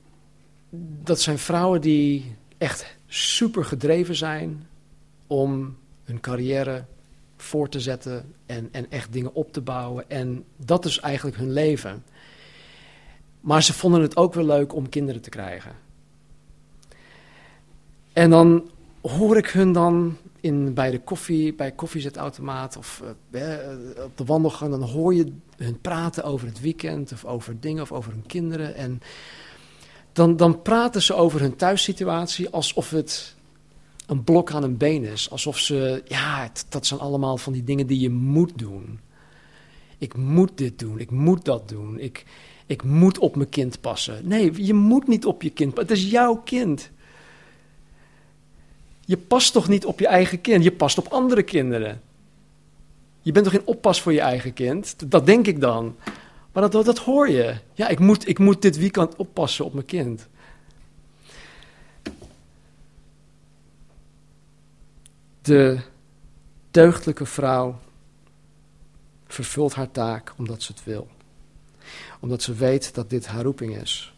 dat 1.04 1.22
zijn 1.22 1.38
vrouwen 1.38 1.82
die 1.82 2.36
echt 2.58 2.96
super 3.08 3.66
gedreven 3.66 4.16
zijn 4.16 4.68
om 5.28 5.78
hun 6.04 6.20
carrière 6.20 6.86
voor 7.38 7.70
te 7.70 7.80
zetten 7.80 8.34
en, 8.46 8.70
en 8.72 8.92
echt 8.92 9.14
dingen 9.14 9.34
op 9.34 9.54
te 9.54 9.62
bouwen. 9.62 10.10
En 10.10 10.44
dat 10.58 10.86
is 10.86 11.00
eigenlijk 11.00 11.38
hun 11.38 11.52
leven. 11.52 12.04
Maar 13.42 13.64
ze 13.64 13.74
vonden 13.74 14.02
het 14.02 14.18
ook 14.18 14.34
wel 14.34 14.46
leuk 14.46 14.74
om 14.74 14.90
kinderen 14.90 15.22
te 15.22 15.30
krijgen. 15.30 15.87
En 18.18 18.30
dan 18.30 18.70
hoor 19.02 19.38
ik 19.38 19.48
hun 19.48 19.72
dan 19.72 20.18
in, 20.40 20.74
bij 20.74 20.92
de 20.92 21.00
koffie, 21.00 21.54
bij 21.54 21.72
koffiezetautomaat 21.72 22.78
of 22.78 23.04
uh, 23.32 23.52
op 24.04 24.18
de 24.18 24.26
wandelgang, 24.26 24.72
dan 24.72 24.82
hoor 24.82 25.14
je 25.14 25.32
hun 25.58 25.82
praten 25.82 26.24
over 26.24 26.48
het 26.48 26.60
weekend 26.60 27.12
of 27.12 27.26
over 27.26 27.60
dingen 27.60 27.82
of 27.82 27.92
over 27.92 28.12
hun 28.12 28.26
kinderen. 28.26 28.76
En 28.76 29.02
dan, 30.12 30.38
dan 30.38 30.62
praten 30.62 31.02
ze 31.02 31.14
over 31.14 31.40
hun 31.40 31.56
thuissituatie 31.56 32.50
alsof 32.50 32.90
het 32.90 33.36
een 34.06 34.24
blok 34.24 34.52
aan 34.52 34.64
een 34.64 34.78
been 34.78 35.04
is. 35.04 35.30
Alsof 35.30 35.58
ze, 35.58 36.04
ja, 36.08 36.52
dat 36.70 36.86
zijn 36.86 37.00
allemaal 37.00 37.38
van 37.38 37.54
die 37.54 37.64
dingen 37.64 37.88
die 37.88 38.00
je 38.00 38.10
moet 38.10 38.58
doen. 38.58 39.00
Ik 39.98 40.16
moet 40.16 40.52
dit 40.56 40.80
doen, 40.80 41.00
ik 41.00 41.12
moet 41.12 41.46
dat 41.46 41.70
doen, 41.70 42.00
ik, 42.00 42.26
ik 42.66 42.84
moet 42.84 43.18
op 43.18 43.36
mijn 43.36 43.50
kind 43.50 43.82
passen. 43.82 44.28
Nee, 44.28 44.66
je 44.66 44.74
moet 44.74 45.08
niet 45.08 45.26
op 45.26 45.42
je 45.42 45.50
kind 45.50 45.74
passen, 45.74 45.94
het 45.94 46.04
is 46.04 46.12
jouw 46.12 46.36
kind. 46.36 46.92
Je 49.08 49.18
past 49.18 49.54
toch 49.54 49.68
niet 49.68 49.86
op 49.86 50.00
je 50.00 50.08
eigen 50.08 50.42
kind, 50.42 50.64
je 50.64 50.72
past 50.72 50.98
op 50.98 51.08
andere 51.08 51.44
kinderen. 51.44 52.02
Je 53.22 53.32
bent 53.32 53.46
toch 53.46 53.54
geen 53.54 53.68
oppas 53.68 54.02
voor 54.02 54.14
je 54.14 54.22
eigen 54.22 54.54
kind? 54.54 55.12
Dat 55.12 55.26
denk 55.26 55.48
ik 55.48 55.62
dan. 55.62 55.96
Maar 56.52 56.70
dat, 56.70 56.86
dat 56.86 56.98
hoor 56.98 57.30
je. 57.30 57.56
Ja, 57.74 57.88
ik 57.88 58.00
moet, 58.00 58.28
ik 58.28 58.40
moet 58.40 58.62
dit 58.62 58.78
weekend 58.78 59.16
oppassen 59.16 59.66
op 59.66 59.74
mijn 59.74 59.86
kind. 59.86 60.28
De 65.42 65.80
deugdelijke 66.72 67.26
vrouw 67.26 67.80
vervult 69.28 69.74
haar 69.74 69.92
taak 69.92 70.34
omdat 70.38 70.62
ze 70.64 70.72
het 70.72 70.84
wil. 70.84 71.08
Omdat 72.20 72.42
ze 72.42 72.54
weet 72.54 72.96
dat 72.96 73.10
dit 73.10 73.28
haar 73.28 73.44
roeping 73.44 73.78
is. 73.78 74.14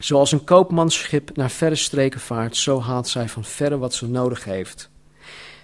Zoals 0.00 0.32
een 0.32 0.44
koopmansschip 0.44 1.36
naar 1.36 1.50
verre 1.50 1.74
streken 1.74 2.20
vaart, 2.20 2.56
zo 2.56 2.80
haalt 2.80 3.08
zij 3.08 3.28
van 3.28 3.44
verre 3.44 3.78
wat 3.78 3.94
ze 3.94 4.08
nodig 4.08 4.44
heeft. 4.44 4.90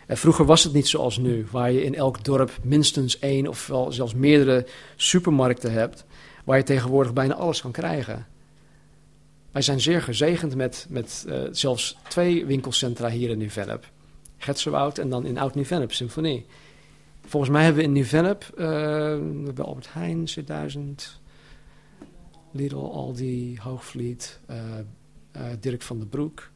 En 0.07 0.17
vroeger 0.17 0.45
was 0.45 0.65
het 0.65 0.73
niet 0.73 0.89
zoals 0.89 1.19
nu, 1.19 1.47
waar 1.51 1.73
je 1.73 1.85
in 1.85 1.95
elk 1.95 2.25
dorp 2.25 2.51
minstens 2.63 3.19
één 3.19 3.47
of 3.47 3.67
wel 3.67 3.93
zelfs 3.93 4.15
meerdere 4.15 4.67
supermarkten 4.97 5.73
hebt, 5.73 6.05
waar 6.45 6.57
je 6.57 6.63
tegenwoordig 6.63 7.13
bijna 7.13 7.35
alles 7.35 7.61
kan 7.61 7.73
krijgen. 7.73 8.27
Wij 9.53 9.63
zijn 9.63 9.81
zeer 9.81 10.03
gezegend 10.03 10.55
met, 10.55 10.87
met 10.89 11.25
uh, 11.29 11.43
zelfs 11.51 11.97
twee 12.09 12.47
winkelcentra 12.47 13.09
hier 13.09 13.31
in 13.31 13.39
Nieuw-Vennep. 13.39 13.91
En 14.95 15.09
dan 15.09 15.27
in 15.27 15.39
Oud-Nieuw-Vennep, 15.39 15.93
Symfonie. 15.93 16.47
Volgens 17.27 17.53
mij 17.53 17.65
hebben 17.65 17.81
we 17.81 17.89
in 17.89 17.95
Nieuw-Vennep, 17.95 18.51
uh, 18.51 18.67
bij 19.55 19.65
Albert 19.65 19.93
Heijn, 19.93 20.29
C1000, 20.29 21.25
Lidl, 22.57 22.77
Aldi, 22.77 23.59
Hoogvliet, 23.61 24.41
uh, 24.51 24.57
Dirk 25.61 25.83
van 25.83 25.99
den 25.99 26.09
Broek. 26.09 26.51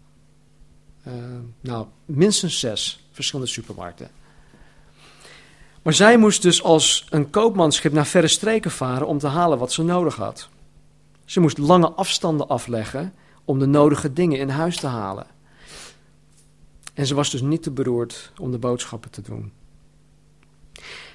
nou, 1.61 1.87
minstens 2.05 2.59
zes 2.59 3.09
verschillende 3.11 3.51
supermarkten. 3.51 4.11
Maar 5.83 5.95
zij 5.95 6.19
moest 6.19 6.43
dus 6.43 6.63
als 6.63 7.07
een 7.11 7.31
koopmanschip 7.31 7.93
naar 7.93 8.07
verre 8.07 8.29
streken 8.29 8.71
varen 8.71 9.07
om 9.07 9.19
te 9.19 9.27
halen 9.27 9.59
wat 9.59 9.73
ze 9.73 9.83
nodig 9.83 10.17
had. 10.17 10.49
Ze 11.25 11.41
moest 11.41 11.59
lange 11.59 11.91
afstanden 11.91 12.49
afleggen 12.49 13.15
om 13.45 13.59
de 13.59 13.67
nodige 13.67 14.13
dingen 14.13 14.39
in 14.39 14.49
huis 14.49 14.77
te 14.77 14.87
halen. 14.87 15.27
En 16.95 17.07
ze 17.07 17.15
was 17.15 17.31
dus 17.31 17.41
niet 17.41 17.63
te 17.63 17.71
beroerd 17.71 18.33
om 18.41 18.51
de 18.51 18.59
boodschappen 18.59 19.11
te 19.11 19.23
doen. 19.23 19.53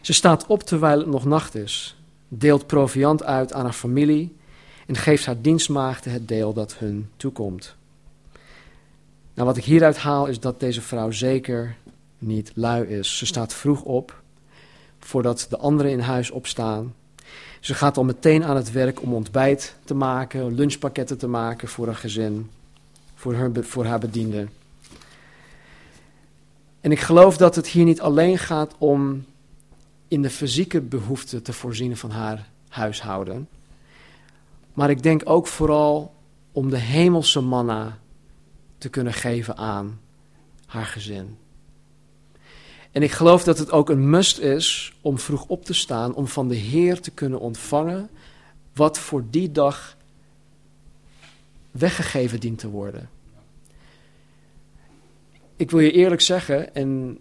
Ze 0.01 0.13
staat 0.13 0.45
op 0.45 0.63
terwijl 0.63 0.99
het 0.99 1.07
nog 1.07 1.25
nacht 1.25 1.55
is, 1.55 1.97
deelt 2.27 2.67
proviand 2.67 3.23
uit 3.23 3.53
aan 3.53 3.63
haar 3.63 3.73
familie 3.73 4.34
en 4.85 4.95
geeft 4.95 5.25
haar 5.25 5.41
dienstmaagden 5.41 6.11
het 6.11 6.27
deel 6.27 6.53
dat 6.53 6.75
hun 6.77 7.09
toekomt. 7.17 7.75
Nou, 9.33 9.47
wat 9.47 9.57
ik 9.57 9.63
hieruit 9.63 9.97
haal 9.97 10.25
is 10.25 10.39
dat 10.39 10.59
deze 10.59 10.81
vrouw 10.81 11.11
zeker 11.11 11.75
niet 12.17 12.51
lui 12.55 12.87
is. 12.87 13.17
Ze 13.17 13.25
staat 13.25 13.53
vroeg 13.53 13.81
op, 13.81 14.21
voordat 14.99 15.45
de 15.49 15.57
anderen 15.57 15.91
in 15.91 15.99
huis 15.99 16.31
opstaan. 16.31 16.93
Ze 17.59 17.73
gaat 17.73 17.97
al 17.97 18.03
meteen 18.03 18.43
aan 18.43 18.55
het 18.55 18.71
werk 18.71 19.01
om 19.01 19.13
ontbijt 19.13 19.75
te 19.83 19.93
maken, 19.93 20.55
lunchpakketten 20.55 21.17
te 21.17 21.27
maken 21.27 21.67
voor 21.67 21.85
haar 21.85 21.95
gezin, 21.95 22.49
voor 23.15 23.35
haar, 23.35 23.51
voor 23.53 23.85
haar 23.85 23.99
bedienden. 23.99 24.49
En 26.81 26.91
ik 26.91 26.99
geloof 26.99 27.37
dat 27.37 27.55
het 27.55 27.67
hier 27.67 27.85
niet 27.85 28.01
alleen 28.01 28.37
gaat 28.37 28.75
om 28.77 29.25
in 30.07 30.21
de 30.21 30.29
fysieke 30.29 30.81
behoeften 30.81 31.43
te 31.43 31.53
voorzien 31.53 31.97
van 31.97 32.11
haar 32.11 32.47
huishouden. 32.69 33.47
Maar 34.75 34.89
ik 34.89 35.03
denk 35.03 35.21
ook 35.25 35.47
vooral 35.47 36.13
om 36.51 36.69
de 36.69 36.77
hemelse 36.77 37.41
manna 37.41 37.99
te 38.77 38.89
kunnen 38.89 39.13
geven 39.13 39.57
aan 39.57 39.99
haar 40.65 40.85
gezin. 40.85 41.37
En 42.91 43.03
ik 43.03 43.11
geloof 43.11 43.43
dat 43.43 43.57
het 43.57 43.71
ook 43.71 43.89
een 43.89 44.09
must 44.09 44.37
is 44.37 44.97
om 45.01 45.19
vroeg 45.19 45.45
op 45.45 45.65
te 45.65 45.73
staan, 45.73 46.13
om 46.13 46.27
van 46.27 46.47
de 46.47 46.55
Heer 46.55 47.01
te 47.01 47.11
kunnen 47.11 47.39
ontvangen 47.39 48.09
wat 48.73 48.99
voor 48.99 49.23
die 49.29 49.51
dag 49.51 49.97
weggegeven 51.71 52.39
dient 52.39 52.59
te 52.59 52.69
worden. 52.69 53.09
ik 55.55 55.71
wil 55.71 55.79
je 55.79 55.91
eerlijk 55.91 56.21
zeggen, 56.21 56.75
en 56.75 57.19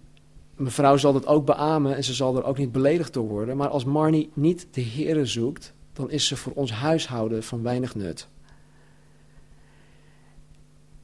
mevrouw 0.57 0.97
zal 0.97 1.13
dat 1.13 1.27
ook 1.27 1.47
beamen 1.47 1.97
en 1.97 2.05
ze 2.05 2.15
zal 2.15 2.37
er 2.37 2.45
ook 2.45 2.59
niet 2.59 2.73
beledigd 2.73 3.13
door 3.13 3.29
worden, 3.29 3.57
maar 3.57 3.69
als 3.69 3.85
Marnie 3.85 4.31
niet 4.35 4.67
de 4.71 4.83
Heere 4.83 5.27
zoekt, 5.27 5.74
dan 5.95 6.11
is 6.11 6.27
ze 6.27 6.37
voor 6.37 6.53
ons 6.53 6.73
huishouden 6.73 7.43
van 7.43 7.63
weinig 7.63 7.95
nut. 7.95 8.27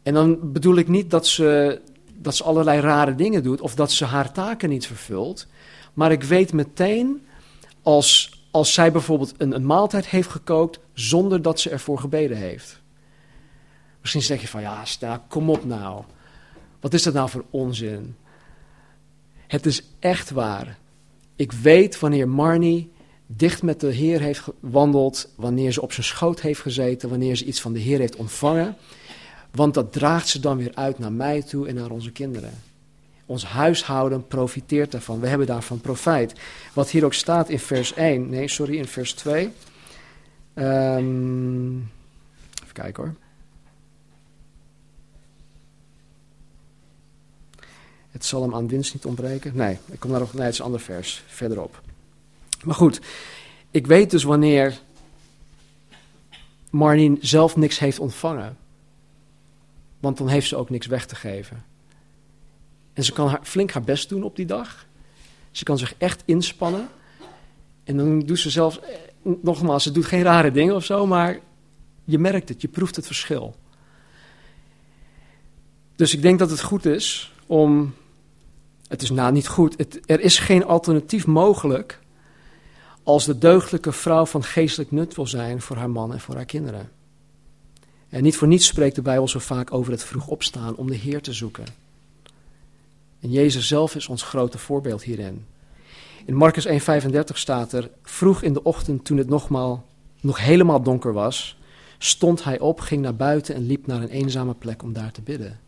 En 0.02 0.14
dan 0.14 0.52
bedoel 0.52 0.76
ik 0.76 0.88
niet 0.88 1.10
dat 1.10 1.26
ze, 1.26 1.80
dat 2.14 2.36
ze 2.36 2.44
allerlei 2.44 2.80
rare 2.80 3.14
dingen 3.14 3.42
doet 3.42 3.60
of 3.60 3.74
dat 3.74 3.92
ze 3.92 4.04
haar 4.04 4.32
taken 4.32 4.68
niet 4.68 4.86
vervult, 4.86 5.46
maar 5.94 6.12
ik 6.12 6.22
weet 6.22 6.52
meteen 6.52 7.26
als, 7.82 8.40
als 8.50 8.74
zij 8.74 8.92
bijvoorbeeld 8.92 9.34
een, 9.36 9.54
een 9.54 9.66
maaltijd 9.66 10.06
heeft 10.06 10.28
gekookt 10.28 10.80
zonder 10.92 11.42
dat 11.42 11.60
ze 11.60 11.70
ervoor 11.70 11.98
gebeden 11.98 12.36
heeft. 12.36 12.80
Misschien 14.00 14.22
zeg 14.22 14.40
je 14.40 14.48
van 14.48 14.60
ja, 14.60 14.84
kom 15.28 15.50
op 15.50 15.64
nou. 15.64 16.04
Wat 16.80 16.94
is 16.94 17.02
dat 17.02 17.14
nou 17.14 17.28
voor 17.28 17.44
onzin? 17.50 18.16
Het 19.46 19.66
is 19.66 19.82
echt 19.98 20.30
waar. 20.30 20.78
Ik 21.36 21.52
weet 21.52 21.98
wanneer 21.98 22.28
Marnie 22.28 22.92
dicht 23.36 23.62
met 23.62 23.80
de 23.80 23.92
Heer 23.92 24.20
heeft 24.20 24.40
gewandeld, 24.40 25.28
wanneer 25.34 25.72
ze 25.72 25.82
op 25.82 25.92
zijn 25.92 26.06
schoot 26.06 26.40
heeft 26.40 26.60
gezeten, 26.60 27.08
wanneer 27.08 27.36
ze 27.36 27.44
iets 27.44 27.60
van 27.60 27.72
de 27.72 27.78
Heer 27.78 27.98
heeft 27.98 28.16
ontvangen. 28.16 28.76
Want 29.50 29.74
dat 29.74 29.92
draagt 29.92 30.28
ze 30.28 30.40
dan 30.40 30.56
weer 30.56 30.74
uit 30.74 30.98
naar 30.98 31.12
mij 31.12 31.42
toe 31.42 31.68
en 31.68 31.74
naar 31.74 31.90
onze 31.90 32.12
kinderen. 32.12 32.52
Ons 33.26 33.44
huishouden 33.44 34.26
profiteert 34.26 34.92
daarvan. 34.92 35.20
We 35.20 35.28
hebben 35.28 35.46
daarvan 35.46 35.80
profijt. 35.80 36.32
Wat 36.72 36.90
hier 36.90 37.04
ook 37.04 37.14
staat 37.14 37.48
in 37.48 37.58
vers 37.58 37.94
1, 37.94 38.28
nee, 38.28 38.48
sorry, 38.48 38.76
in 38.76 38.86
vers 38.86 39.12
2. 39.12 39.44
Um, 39.44 39.52
ehm, 40.54 41.76
even 42.62 42.72
kijken 42.72 43.02
hoor. 43.02 43.14
Het 48.10 48.24
zal 48.24 48.42
hem 48.42 48.54
aan 48.54 48.68
winst 48.68 48.94
niet 48.94 49.04
ontbreken. 49.04 49.52
Nee, 49.54 49.78
ik 49.90 50.00
kom 50.00 50.10
daar 50.10 50.20
nog. 50.20 50.34
Is 50.34 50.58
een 50.58 50.64
ander 50.64 50.80
vers 50.80 51.22
verderop. 51.26 51.80
Maar 52.64 52.74
goed, 52.74 53.00
ik 53.70 53.86
weet 53.86 54.10
dus 54.10 54.22
wanneer 54.22 54.80
Marnie 56.70 57.18
zelf 57.20 57.56
niks 57.56 57.78
heeft 57.78 57.98
ontvangen. 57.98 58.56
Want 60.00 60.18
dan 60.18 60.28
heeft 60.28 60.48
ze 60.48 60.56
ook 60.56 60.70
niks 60.70 60.86
weg 60.86 61.06
te 61.06 61.14
geven. 61.14 61.64
En 62.92 63.04
ze 63.04 63.12
kan 63.12 63.28
haar, 63.28 63.40
flink 63.42 63.70
haar 63.70 63.82
best 63.82 64.08
doen 64.08 64.22
op 64.22 64.36
die 64.36 64.46
dag. 64.46 64.86
Ze 65.50 65.64
kan 65.64 65.78
zich 65.78 65.94
echt 65.98 66.22
inspannen. 66.24 66.88
En 67.84 67.96
dan 67.96 68.20
doet 68.20 68.38
ze 68.38 68.50
zelfs, 68.50 68.80
eh, 68.80 68.96
nogmaals, 69.42 69.82
ze 69.82 69.92
doet 69.92 70.04
geen 70.04 70.22
rare 70.22 70.50
dingen 70.50 70.74
of 70.74 70.84
zo, 70.84 71.06
maar 71.06 71.38
je 72.04 72.18
merkt 72.18 72.48
het, 72.48 72.60
je 72.60 72.68
proeft 72.68 72.96
het 72.96 73.06
verschil. 73.06 73.54
Dus 75.96 76.14
ik 76.14 76.22
denk 76.22 76.38
dat 76.38 76.50
het 76.50 76.62
goed 76.62 76.86
is 76.86 77.32
om. 77.46 77.94
Het 78.88 79.02
is 79.02 79.10
nou 79.10 79.32
niet 79.32 79.48
goed. 79.48 80.00
Er 80.06 80.20
is 80.20 80.38
geen 80.38 80.64
alternatief 80.64 81.26
mogelijk. 81.26 82.00
Als 83.10 83.24
de 83.24 83.38
deugdelijke 83.38 83.92
vrouw 83.92 84.26
van 84.26 84.42
geestelijk 84.42 84.90
nut 84.90 85.14
wil 85.14 85.26
zijn 85.26 85.60
voor 85.60 85.76
haar 85.76 85.90
man 85.90 86.12
en 86.12 86.20
voor 86.20 86.34
haar 86.34 86.44
kinderen. 86.44 86.90
En 88.08 88.22
niet 88.22 88.36
voor 88.36 88.48
niets 88.48 88.66
spreekt 88.66 88.94
de 88.94 89.02
Bijbel 89.02 89.28
zo 89.28 89.38
vaak 89.38 89.72
over 89.72 89.92
het 89.92 90.04
vroeg 90.04 90.26
opstaan 90.26 90.76
om 90.76 90.86
de 90.86 90.96
Heer 90.96 91.22
te 91.22 91.32
zoeken. 91.32 91.64
En 93.20 93.30
Jezus 93.30 93.68
zelf 93.68 93.94
is 93.94 94.06
ons 94.06 94.22
grote 94.22 94.58
voorbeeld 94.58 95.02
hierin. 95.02 95.46
In 96.24 96.34
Marcus 96.34 96.66
1,35 96.66 96.72
staat 97.32 97.72
er: 97.72 97.90
Vroeg 98.02 98.42
in 98.42 98.52
de 98.52 98.62
ochtend, 98.62 99.04
toen 99.04 99.18
het 99.18 99.28
nogmaal, 99.28 99.86
nog 100.20 100.38
helemaal 100.38 100.82
donker 100.82 101.12
was, 101.12 101.58
stond 101.98 102.44
hij 102.44 102.58
op, 102.58 102.80
ging 102.80 103.02
naar 103.02 103.16
buiten 103.16 103.54
en 103.54 103.66
liep 103.66 103.86
naar 103.86 104.02
een 104.02 104.08
eenzame 104.08 104.54
plek 104.54 104.82
om 104.82 104.92
daar 104.92 105.12
te 105.12 105.22
bidden. 105.22 105.60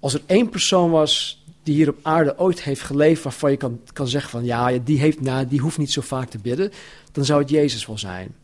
Als 0.00 0.14
er 0.14 0.22
één 0.26 0.48
persoon 0.48 0.90
was 0.90 1.41
die 1.62 1.74
hier 1.74 1.88
op 1.88 1.98
aarde 2.02 2.38
ooit 2.38 2.62
heeft 2.62 2.80
geleefd, 2.80 3.22
waarvan 3.22 3.50
je 3.50 3.56
kan, 3.56 3.80
kan 3.92 4.08
zeggen 4.08 4.30
van 4.30 4.44
ja, 4.44 4.78
die, 4.78 4.98
heeft, 4.98 5.20
nou, 5.20 5.46
die 5.46 5.60
hoeft 5.60 5.78
niet 5.78 5.92
zo 5.92 6.00
vaak 6.00 6.28
te 6.28 6.38
bidden, 6.38 6.72
dan 7.12 7.24
zou 7.24 7.40
het 7.40 7.50
Jezus 7.50 7.86
wel 7.86 7.98
zijn. 7.98 8.34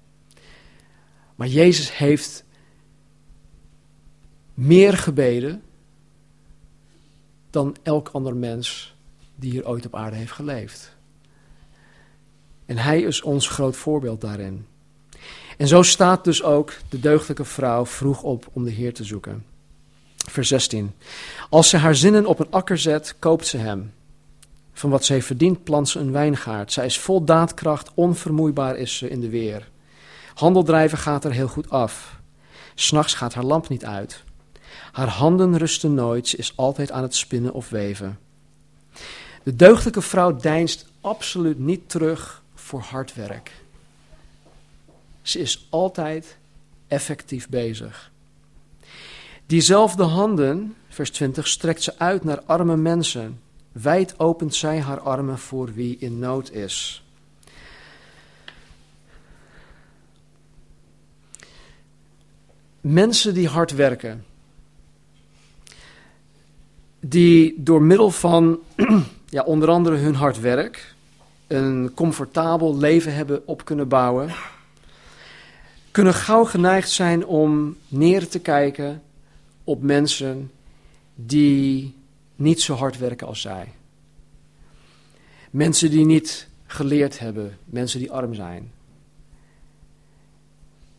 Maar 1.34 1.48
Jezus 1.48 1.96
heeft 1.96 2.44
meer 4.54 4.96
gebeden 4.96 5.62
dan 7.50 7.76
elk 7.82 8.08
ander 8.08 8.36
mens 8.36 8.96
die 9.34 9.50
hier 9.50 9.68
ooit 9.68 9.86
op 9.86 9.94
aarde 9.94 10.16
heeft 10.16 10.32
geleefd. 10.32 10.96
En 12.66 12.76
hij 12.76 13.00
is 13.00 13.22
ons 13.22 13.48
groot 13.48 13.76
voorbeeld 13.76 14.20
daarin. 14.20 14.66
En 15.56 15.68
zo 15.68 15.82
staat 15.82 16.24
dus 16.24 16.42
ook 16.42 16.72
de 16.88 17.00
deugdelijke 17.00 17.44
vrouw 17.44 17.86
vroeg 17.86 18.22
op 18.22 18.48
om 18.52 18.64
de 18.64 18.70
Heer 18.70 18.94
te 18.94 19.04
zoeken. 19.04 19.44
Vers 20.28 20.48
16. 20.48 20.94
Als 21.50 21.68
ze 21.68 21.76
haar 21.76 21.94
zinnen 21.94 22.26
op 22.26 22.38
een 22.38 22.50
akker 22.50 22.78
zet, 22.78 23.14
koopt 23.18 23.46
ze 23.46 23.56
hem. 23.56 23.92
Van 24.72 24.90
wat 24.90 25.04
ze 25.04 25.12
heeft 25.12 25.26
verdiend, 25.26 25.64
plant 25.64 25.88
ze 25.88 25.98
een 25.98 26.12
wijngaard. 26.12 26.72
Zij 26.72 26.86
is 26.86 26.98
vol 26.98 27.24
daadkracht, 27.24 27.90
onvermoeibaar 27.94 28.76
is 28.76 28.96
ze 28.96 29.08
in 29.08 29.20
de 29.20 29.28
weer. 29.28 29.68
Handeldrijven 30.34 30.98
gaat 30.98 31.24
er 31.24 31.32
heel 31.32 31.48
goed 31.48 31.70
af. 31.70 32.18
S'nachts 32.74 33.14
gaat 33.14 33.34
haar 33.34 33.44
lamp 33.44 33.68
niet 33.68 33.84
uit. 33.84 34.22
Haar 34.92 35.08
handen 35.08 35.58
rusten 35.58 35.94
nooit, 35.94 36.28
ze 36.28 36.36
is 36.36 36.52
altijd 36.56 36.90
aan 36.90 37.02
het 37.02 37.14
spinnen 37.14 37.52
of 37.52 37.68
weven. 37.68 38.18
De 39.42 39.56
deugdelijke 39.56 40.02
vrouw 40.02 40.36
deinst 40.36 40.86
absoluut 41.00 41.58
niet 41.58 41.88
terug 41.88 42.42
voor 42.54 42.80
hard 42.80 43.14
werk. 43.14 43.52
Ze 45.22 45.38
is 45.38 45.66
altijd 45.70 46.36
effectief 46.88 47.48
bezig. 47.48 48.10
Diezelfde 49.48 50.02
handen, 50.02 50.74
vers 50.88 51.10
20, 51.10 51.46
strekt 51.48 51.82
ze 51.82 51.98
uit 51.98 52.24
naar 52.24 52.42
arme 52.42 52.76
mensen. 52.76 53.40
Wijd 53.72 54.18
opent 54.18 54.54
zij 54.54 54.80
haar 54.80 55.00
armen 55.00 55.38
voor 55.38 55.72
wie 55.72 55.96
in 55.98 56.18
nood 56.18 56.50
is. 56.50 57.04
Mensen 62.80 63.34
die 63.34 63.48
hard 63.48 63.74
werken, 63.74 64.24
die 67.00 67.62
door 67.62 67.82
middel 67.82 68.10
van 68.10 68.58
ja, 69.36 69.42
onder 69.42 69.68
andere 69.68 69.96
hun 69.96 70.14
hard 70.14 70.40
werk 70.40 70.94
een 71.46 71.92
comfortabel 71.94 72.76
leven 72.76 73.14
hebben 73.14 73.46
op 73.46 73.64
kunnen 73.64 73.88
bouwen, 73.88 74.30
kunnen 75.90 76.14
gauw 76.14 76.44
geneigd 76.44 76.90
zijn 76.90 77.26
om 77.26 77.76
neer 77.88 78.28
te 78.28 78.38
kijken 78.38 79.02
op 79.68 79.82
mensen 79.82 80.50
die 81.14 81.96
niet 82.36 82.60
zo 82.60 82.74
hard 82.74 82.98
werken 82.98 83.26
als 83.26 83.40
zij. 83.40 83.72
Mensen 85.50 85.90
die 85.90 86.04
niet 86.04 86.48
geleerd 86.66 87.18
hebben, 87.18 87.58
mensen 87.64 87.98
die 87.98 88.10
arm 88.10 88.34
zijn. 88.34 88.72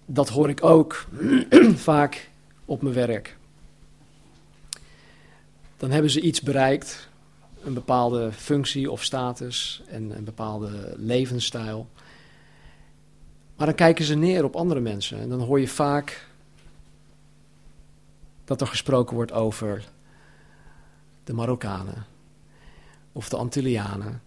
Dat 0.05 0.29
hoor 0.29 0.49
ik 0.49 0.63
ook 0.63 1.05
vaak 1.89 2.29
op 2.65 2.81
mijn 2.81 2.95
werk 2.95 3.37
dan 5.79 5.91
hebben 5.91 6.11
ze 6.11 6.21
iets 6.21 6.41
bereikt, 6.41 7.09
een 7.63 7.73
bepaalde 7.73 8.31
functie 8.31 8.91
of 8.91 9.03
status 9.03 9.81
en 9.87 10.17
een 10.17 10.23
bepaalde 10.23 10.93
levensstijl. 10.97 11.87
Maar 13.55 13.67
dan 13.67 13.75
kijken 13.75 14.05
ze 14.05 14.15
neer 14.15 14.43
op 14.43 14.55
andere 14.55 14.79
mensen 14.79 15.19
en 15.19 15.29
dan 15.29 15.39
hoor 15.39 15.59
je 15.59 15.67
vaak 15.67 16.28
dat 18.49 18.61
er 18.61 18.67
gesproken 18.67 19.15
wordt 19.15 19.31
over 19.31 19.89
de 21.23 21.33
Marokkanen 21.33 22.05
of 23.11 23.29
de 23.29 23.37
Antillianen 23.37 24.21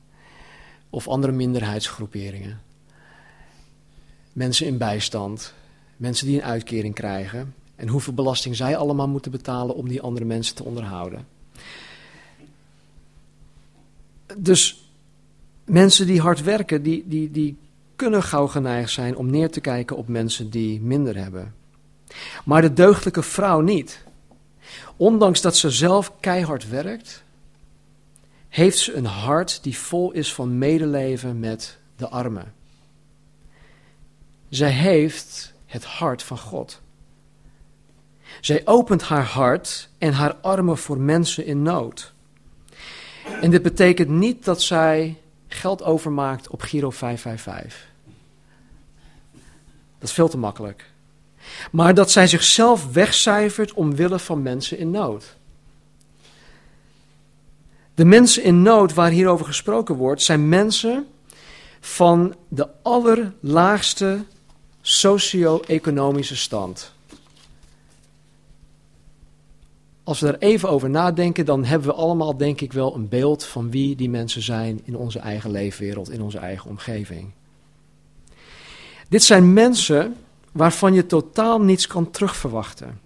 of 0.91 1.09
andere 1.09 1.33
minderheidsgroeperingen. 1.33 2.61
Mensen 4.33 4.67
in 4.67 4.79
bijstand, 4.79 5.55
mensen 5.97 6.27
die 6.27 6.37
een 6.37 6.45
uitkering 6.45 6.95
krijgen 6.95 7.55
en 7.77 7.89
hoeveel 7.89 8.13
belasting 8.13 8.57
zij 8.57 8.77
allemaal 8.77 9.09
moeten 9.09 9.31
betalen 9.31 9.75
om 9.75 9.89
die 9.89 10.03
andere 10.03 10.25
mensen 10.25 10.55
te 10.55 10.65
onderhouden. 10.65 11.27
Dus 14.37 14.85
mensen 15.65 16.07
die 16.07 16.21
hard 16.21 16.43
werken, 16.43 16.83
die, 16.83 17.05
die, 17.07 17.31
die 17.31 17.57
kunnen 17.97 18.23
gauw 18.23 18.47
geneigd 18.47 18.91
zijn 18.91 19.17
om 19.17 19.31
neer 19.31 19.51
te 19.51 19.61
kijken 19.61 19.97
op 19.97 20.09
mensen 20.09 20.51
die 20.51 20.81
minder 20.81 21.17
hebben. 21.17 21.55
Maar 22.45 22.63
de 22.63 22.73
deugdelijke 22.73 23.23
vrouw 23.23 23.61
niet. 23.61 24.11
Ondanks 24.97 25.41
dat 25.41 25.57
ze 25.57 25.71
zelf 25.71 26.13
keihard 26.21 26.69
werkt, 26.69 27.23
heeft 28.49 28.79
ze 28.79 28.95
een 28.95 29.07
hart 29.07 29.63
die 29.63 29.79
vol 29.79 30.13
is 30.13 30.35
van 30.35 30.59
medeleven 30.59 31.39
met 31.39 31.79
de 31.97 32.09
armen. 32.09 32.55
Zij 34.49 34.71
heeft 34.71 35.53
het 35.67 35.85
hart 35.85 36.23
van 36.23 36.39
God. 36.39 36.81
Zij 38.41 38.63
opent 38.65 39.03
haar 39.03 39.25
hart 39.25 39.89
en 39.99 40.13
haar 40.13 40.35
armen 40.35 40.79
voor 40.79 40.99
mensen 40.99 41.47
in 41.47 41.63
nood. 41.63 42.13
En 43.41 43.51
dit 43.51 43.63
betekent 43.63 44.09
niet 44.09 44.45
dat 44.45 44.63
zij 44.63 45.21
geld 45.49 45.83
overmaakt 45.83 46.49
op 46.49 46.61
Giro 46.61 46.91
555. 46.91 47.91
Dat 49.99 50.09
is 50.09 50.15
veel 50.15 50.29
te 50.29 50.39
makkelijk. 50.39 50.92
Maar 51.71 51.95
dat 51.95 52.11
zij 52.11 52.27
zichzelf 52.27 52.93
wegcijfert 52.93 53.73
omwille 53.73 54.19
van 54.19 54.43
mensen 54.43 54.79
in 54.79 54.91
nood. 54.91 55.37
De 57.95 58.05
mensen 58.05 58.43
in 58.43 58.63
nood 58.63 58.95
waar 58.95 59.11
hierover 59.11 59.47
gesproken 59.47 59.95
wordt, 59.95 60.23
zijn 60.23 60.49
mensen 60.49 61.07
van 61.81 62.35
de 62.49 62.69
allerlaagste 62.83 64.25
socio-economische 64.81 66.37
stand. 66.37 66.93
Als 70.05 70.21
we 70.21 70.27
daar 70.27 70.39
even 70.39 70.69
over 70.69 70.91
nadenken, 70.91 71.45
dan 71.45 71.65
hebben 71.65 71.89
we 71.89 71.95
allemaal, 71.95 72.37
denk 72.37 72.61
ik, 72.61 72.73
wel 72.73 72.95
een 72.95 73.09
beeld 73.09 73.45
van 73.45 73.71
wie 73.71 73.97
die 73.97 74.11
mensen 74.11 74.43
zijn 74.43 74.81
in 74.85 74.97
onze 74.97 75.19
eigen 75.19 75.51
leefwereld, 75.51 76.11
in 76.11 76.23
onze 76.23 76.39
eigen 76.39 76.71
omgeving. 76.71 77.31
Dit 79.09 79.23
zijn 79.23 79.53
mensen 79.53 80.17
waarvan 80.53 80.95
je 80.95 81.07
totaal 81.07 81.61
niets 81.61 81.87
kan 81.87 82.11
terugverwachten. 82.11 83.01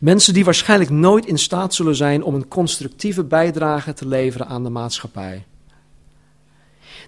Mensen 0.00 0.34
die 0.34 0.44
waarschijnlijk 0.44 0.90
nooit 0.90 1.26
in 1.26 1.38
staat 1.38 1.74
zullen 1.74 1.96
zijn 1.96 2.22
om 2.22 2.34
een 2.34 2.48
constructieve 2.48 3.24
bijdrage 3.24 3.92
te 3.92 4.08
leveren 4.08 4.46
aan 4.46 4.62
de 4.62 4.70
maatschappij. 4.70 5.46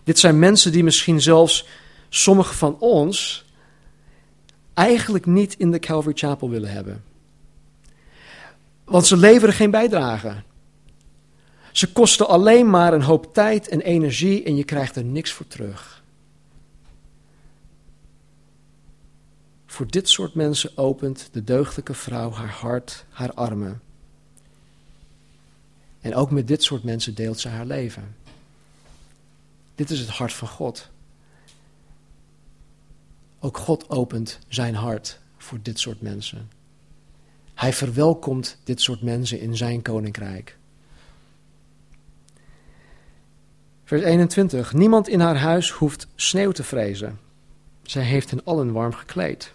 Dit 0.04 0.18
zijn 0.18 0.38
mensen 0.38 0.72
die 0.72 0.84
misschien 0.84 1.20
zelfs 1.20 1.66
sommige 2.08 2.54
van 2.54 2.76
ons 2.78 3.44
eigenlijk 4.74 5.26
niet 5.26 5.54
in 5.58 5.70
de 5.70 5.78
Calvary 5.78 6.16
Chapel 6.16 6.50
willen 6.50 6.70
hebben. 6.70 7.04
Want 8.84 9.06
ze 9.06 9.16
leveren 9.16 9.54
geen 9.54 9.70
bijdrage. 9.70 10.42
Ze 11.72 11.92
kosten 11.92 12.28
alleen 12.28 12.70
maar 12.70 12.92
een 12.92 13.02
hoop 13.02 13.34
tijd 13.34 13.68
en 13.68 13.80
energie 13.80 14.42
en 14.42 14.56
je 14.56 14.64
krijgt 14.64 14.96
er 14.96 15.04
niks 15.04 15.32
voor 15.32 15.46
terug. 15.46 15.93
Voor 19.74 19.90
dit 19.90 20.08
soort 20.08 20.34
mensen 20.34 20.76
opent 20.76 21.28
de 21.32 21.44
deugdelijke 21.44 21.94
vrouw 21.94 22.30
haar 22.30 22.50
hart, 22.50 23.04
haar 23.08 23.32
armen. 23.32 23.82
En 26.00 26.14
ook 26.14 26.30
met 26.30 26.48
dit 26.48 26.62
soort 26.62 26.84
mensen 26.84 27.14
deelt 27.14 27.40
ze 27.40 27.48
haar 27.48 27.66
leven. 27.66 28.16
Dit 29.74 29.90
is 29.90 30.00
het 30.00 30.08
hart 30.08 30.32
van 30.32 30.48
God. 30.48 30.90
Ook 33.38 33.56
God 33.58 33.90
opent 33.90 34.38
zijn 34.48 34.74
hart 34.74 35.20
voor 35.36 35.58
dit 35.62 35.78
soort 35.78 36.00
mensen. 36.00 36.50
Hij 37.54 37.72
verwelkomt 37.72 38.58
dit 38.64 38.80
soort 38.80 39.02
mensen 39.02 39.40
in 39.40 39.56
zijn 39.56 39.82
koninkrijk. 39.82 40.56
Vers 43.84 44.02
21. 44.02 44.72
Niemand 44.72 45.08
in 45.08 45.20
haar 45.20 45.38
huis 45.38 45.70
hoeft 45.70 46.06
sneeuw 46.14 46.52
te 46.52 46.64
vrezen. 46.64 47.18
Zij 47.82 48.02
heeft 48.02 48.30
hen 48.30 48.44
allen 48.44 48.72
warm 48.72 48.92
gekleed. 48.92 49.54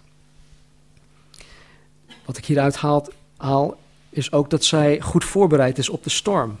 Wat 2.24 2.36
ik 2.36 2.46
hieruit 2.46 2.76
haal, 2.76 3.06
haal 3.36 3.78
is 4.10 4.32
ook 4.32 4.50
dat 4.50 4.64
zij 4.64 5.00
goed 5.00 5.24
voorbereid 5.24 5.78
is 5.78 5.88
op 5.88 6.04
de 6.04 6.10
storm. 6.10 6.58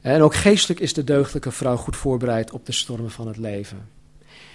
En 0.00 0.22
ook 0.22 0.34
geestelijk 0.34 0.80
is 0.80 0.94
de 0.94 1.04
deugdelijke 1.04 1.50
vrouw 1.50 1.76
goed 1.76 1.96
voorbereid 1.96 2.52
op 2.52 2.66
de 2.66 2.72
stormen 2.72 3.10
van 3.10 3.26
het 3.26 3.36
leven. 3.36 3.88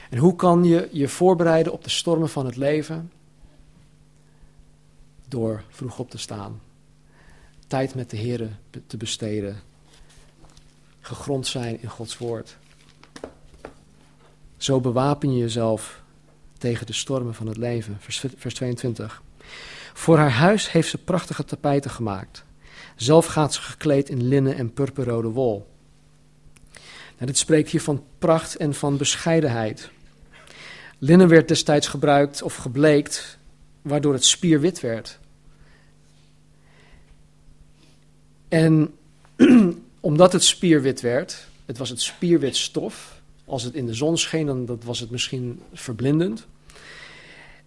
En 0.09 0.17
hoe 0.17 0.35
kan 0.35 0.63
je 0.63 0.89
je 0.91 1.07
voorbereiden 1.07 1.73
op 1.73 1.83
de 1.83 1.89
stormen 1.89 2.29
van 2.29 2.45
het 2.45 2.55
leven? 2.55 3.11
Door 5.27 5.63
vroeg 5.69 5.99
op 5.99 6.09
te 6.09 6.17
staan, 6.17 6.61
tijd 7.67 7.95
met 7.95 8.09
de 8.09 8.17
Heer 8.17 8.49
te 8.87 8.97
besteden, 8.97 9.61
gegrond 10.99 11.47
zijn 11.47 11.81
in 11.81 11.89
Gods 11.89 12.17
woord. 12.17 12.57
Zo 14.57 14.79
bewapen 14.79 15.33
je 15.33 15.39
jezelf 15.39 16.00
tegen 16.61 16.85
de 16.85 16.93
stormen 16.93 17.33
van 17.33 17.47
het 17.47 17.57
leven. 17.57 17.97
Vers 18.37 18.53
22. 18.53 19.21
Voor 19.93 20.17
haar 20.17 20.31
huis 20.31 20.71
heeft 20.71 20.89
ze 20.89 20.97
prachtige 20.97 21.45
tapijten 21.45 21.91
gemaakt. 21.91 22.43
Zelf 22.95 23.25
gaat 23.25 23.53
ze 23.53 23.61
gekleed 23.61 24.09
in 24.09 24.27
linnen 24.27 24.55
en 24.55 24.73
purperrode 24.73 25.27
wol. 25.27 25.67
Nou, 26.73 27.25
dit 27.25 27.37
spreekt 27.37 27.69
hier 27.69 27.81
van 27.81 28.03
pracht 28.19 28.55
en 28.55 28.73
van 28.73 28.97
bescheidenheid. 28.97 29.89
Linnen 30.97 31.27
werd 31.27 31.47
destijds 31.47 31.87
gebruikt 31.87 32.41
of 32.41 32.55
gebleekt, 32.55 33.37
waardoor 33.81 34.13
het 34.13 34.25
spierwit 34.25 34.79
werd. 34.79 35.19
En 38.47 38.93
omdat 39.99 40.33
het 40.33 40.43
spierwit 40.43 41.01
werd, 41.01 41.47
het 41.65 41.77
was 41.77 41.89
het 41.89 42.01
spierwit 42.01 42.55
stof. 42.55 43.20
Als 43.51 43.63
het 43.63 43.73
in 43.73 43.85
de 43.85 43.93
zon 43.93 44.17
scheen, 44.17 44.45
dan 44.45 44.65
dat 44.65 44.83
was 44.83 44.99
het 44.99 45.09
misschien 45.11 45.61
verblindend. 45.73 46.47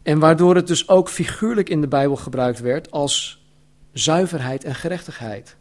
En 0.03 0.19
waardoor 0.19 0.55
het 0.55 0.67
dus 0.67 0.89
ook 0.89 1.09
figuurlijk 1.09 1.69
in 1.69 1.81
de 1.81 1.89
Bijbel 1.89 2.17
gebruikt 2.17 2.61
werd 2.61 2.91
als 2.91 3.45
zuiverheid 3.93 4.65
en 4.65 4.75
gerechtigheid. 4.75 5.57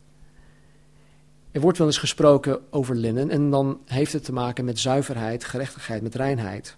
Er 1.51 1.61
wordt 1.61 1.77
wel 1.77 1.87
eens 1.87 1.97
gesproken 1.97 2.59
over 2.69 2.95
linnen 2.95 3.29
en 3.29 3.49
dan 3.49 3.79
heeft 3.85 4.13
het 4.13 4.23
te 4.23 4.33
maken 4.33 4.65
met 4.65 4.79
zuiverheid, 4.79 5.43
gerechtigheid, 5.43 6.01
met 6.01 6.15
reinheid. 6.15 6.77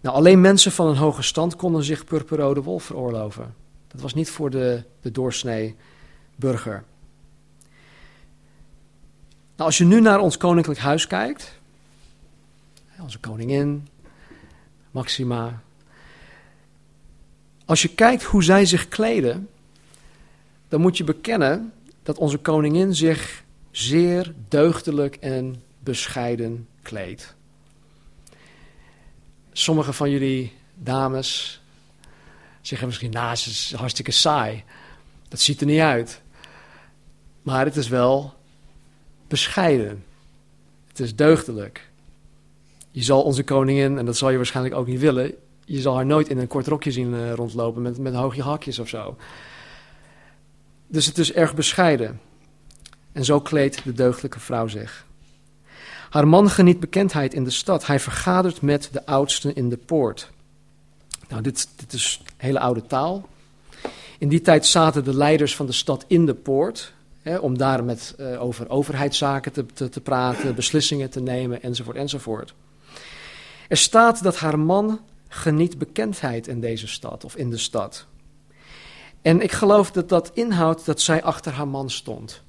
Nou, 0.00 0.16
alleen 0.16 0.40
mensen 0.40 0.72
van 0.72 0.86
een 0.86 0.96
hoge 0.96 1.22
stand 1.22 1.56
konden 1.56 1.84
zich 1.84 2.04
purperrode 2.04 2.62
wol 2.62 2.78
veroorloven. 2.78 3.54
Dat 3.88 4.00
was 4.00 4.14
niet 4.14 4.30
voor 4.30 4.50
de, 4.50 4.82
de 5.00 5.10
doorsnee 5.10 5.76
burger. 6.36 6.84
Nou, 9.56 9.68
als 9.68 9.78
je 9.78 9.84
nu 9.84 10.00
naar 10.00 10.20
ons 10.20 10.36
koninklijk 10.36 10.80
huis 10.80 11.06
kijkt, 11.06 11.60
onze 13.02 13.18
koningin, 13.18 13.88
Maxima. 14.90 15.62
Als 17.64 17.82
je 17.82 17.88
kijkt 17.88 18.22
hoe 18.22 18.42
zij 18.42 18.64
zich 18.64 18.88
kleden, 18.88 19.48
dan 20.68 20.80
moet 20.80 20.96
je 20.96 21.04
bekennen 21.04 21.72
dat 22.02 22.18
onze 22.18 22.38
koningin 22.38 22.94
zich 22.94 23.44
zeer 23.70 24.34
deugdelijk 24.48 25.16
en 25.16 25.62
bescheiden 25.78 26.68
kleedt. 26.82 27.34
Sommige 29.52 29.92
van 29.92 30.10
jullie 30.10 30.52
dames 30.74 31.60
zeggen 32.60 32.86
misschien, 32.86 33.10
nou, 33.10 33.28
het 33.28 33.38
is 33.38 33.74
hartstikke 33.76 34.10
saai. 34.10 34.64
Dat 35.28 35.40
ziet 35.40 35.60
er 35.60 35.66
niet 35.66 35.80
uit. 35.80 36.22
Maar 37.42 37.64
het 37.64 37.76
is 37.76 37.88
wel 37.88 38.34
bescheiden. 39.28 40.04
Het 40.88 41.00
is 41.00 41.16
deugdelijk. 41.16 41.90
Je 42.92 43.02
zal 43.02 43.22
onze 43.22 43.42
koningin, 43.42 43.98
en 43.98 44.04
dat 44.04 44.16
zal 44.16 44.30
je 44.30 44.36
waarschijnlijk 44.36 44.76
ook 44.76 44.86
niet 44.86 45.00
willen, 45.00 45.34
je 45.64 45.80
zal 45.80 45.94
haar 45.94 46.06
nooit 46.06 46.28
in 46.28 46.38
een 46.38 46.46
kort 46.46 46.66
rokje 46.66 46.92
zien 46.92 47.14
eh, 47.14 47.32
rondlopen 47.32 47.82
met, 47.82 47.98
met 47.98 48.14
hoogje 48.14 48.42
hakjes 48.42 48.78
of 48.78 48.88
zo. 48.88 49.16
Dus 50.86 51.06
het 51.06 51.18
is 51.18 51.32
erg 51.32 51.54
bescheiden. 51.54 52.20
En 53.12 53.24
zo 53.24 53.40
kleedt 53.40 53.84
de 53.84 53.92
deugdelijke 53.92 54.40
vrouw 54.40 54.66
zich. 54.66 55.06
Haar 56.10 56.28
man 56.28 56.50
geniet 56.50 56.80
bekendheid 56.80 57.34
in 57.34 57.44
de 57.44 57.50
stad. 57.50 57.86
Hij 57.86 58.00
vergadert 58.00 58.62
met 58.62 58.88
de 58.92 59.06
oudsten 59.06 59.54
in 59.54 59.68
de 59.68 59.76
poort. 59.76 60.30
Nou, 61.28 61.42
dit, 61.42 61.68
dit 61.76 61.92
is 61.92 62.22
hele 62.36 62.60
oude 62.60 62.86
taal. 62.86 63.28
In 64.18 64.28
die 64.28 64.40
tijd 64.40 64.66
zaten 64.66 65.04
de 65.04 65.16
leiders 65.16 65.56
van 65.56 65.66
de 65.66 65.72
stad 65.72 66.04
in 66.06 66.26
de 66.26 66.34
poort. 66.34 66.92
Hè, 67.22 67.36
om 67.36 67.58
daar 67.58 67.84
met, 67.84 68.14
uh, 68.20 68.42
over 68.42 68.68
overheidszaken 68.68 69.52
te, 69.52 69.66
te, 69.66 69.88
te 69.88 70.00
praten, 70.00 70.54
beslissingen 70.54 71.10
te 71.10 71.20
nemen, 71.20 71.62
enzovoort, 71.62 71.96
enzovoort. 71.96 72.54
Er 73.72 73.78
staat 73.78 74.22
dat 74.22 74.36
haar 74.36 74.58
man 74.58 75.00
geniet 75.28 75.78
bekendheid 75.78 76.46
in 76.46 76.60
deze 76.60 76.86
stad 76.86 77.24
of 77.24 77.36
in 77.36 77.50
de 77.50 77.56
stad. 77.56 78.06
En 79.22 79.40
ik 79.40 79.52
geloof 79.52 79.90
dat 79.90 80.08
dat 80.08 80.30
inhoudt 80.34 80.84
dat 80.86 81.00
zij 81.00 81.22
achter 81.22 81.52
haar 81.52 81.68
man 81.68 81.90
stond. 81.90 82.42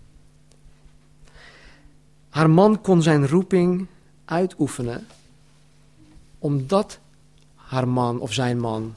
Haar 2.29 2.49
man 2.49 2.81
kon 2.81 3.01
zijn 3.01 3.27
roeping 3.27 3.87
uitoefenen 4.25 5.07
omdat 6.39 6.99
haar 7.55 7.87
man 7.87 8.19
of 8.19 8.33
zijn 8.33 8.59
man, 8.59 8.95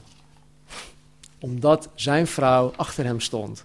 omdat 1.39 1.89
zijn 1.95 2.27
vrouw 2.27 2.73
achter 2.75 3.05
hem 3.05 3.19
stond. 3.19 3.63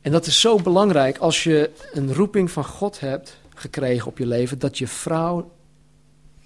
En 0.00 0.12
dat 0.12 0.26
is 0.26 0.40
zo 0.40 0.56
belangrijk 0.56 1.18
als 1.18 1.44
je 1.44 1.70
een 1.92 2.14
roeping 2.14 2.50
van 2.50 2.64
God 2.64 3.00
hebt 3.00 3.38
gekregen 3.54 4.06
op 4.06 4.18
je 4.18 4.26
leven, 4.26 4.58
dat 4.58 4.78
je 4.78 4.86
vrouw 4.86 5.50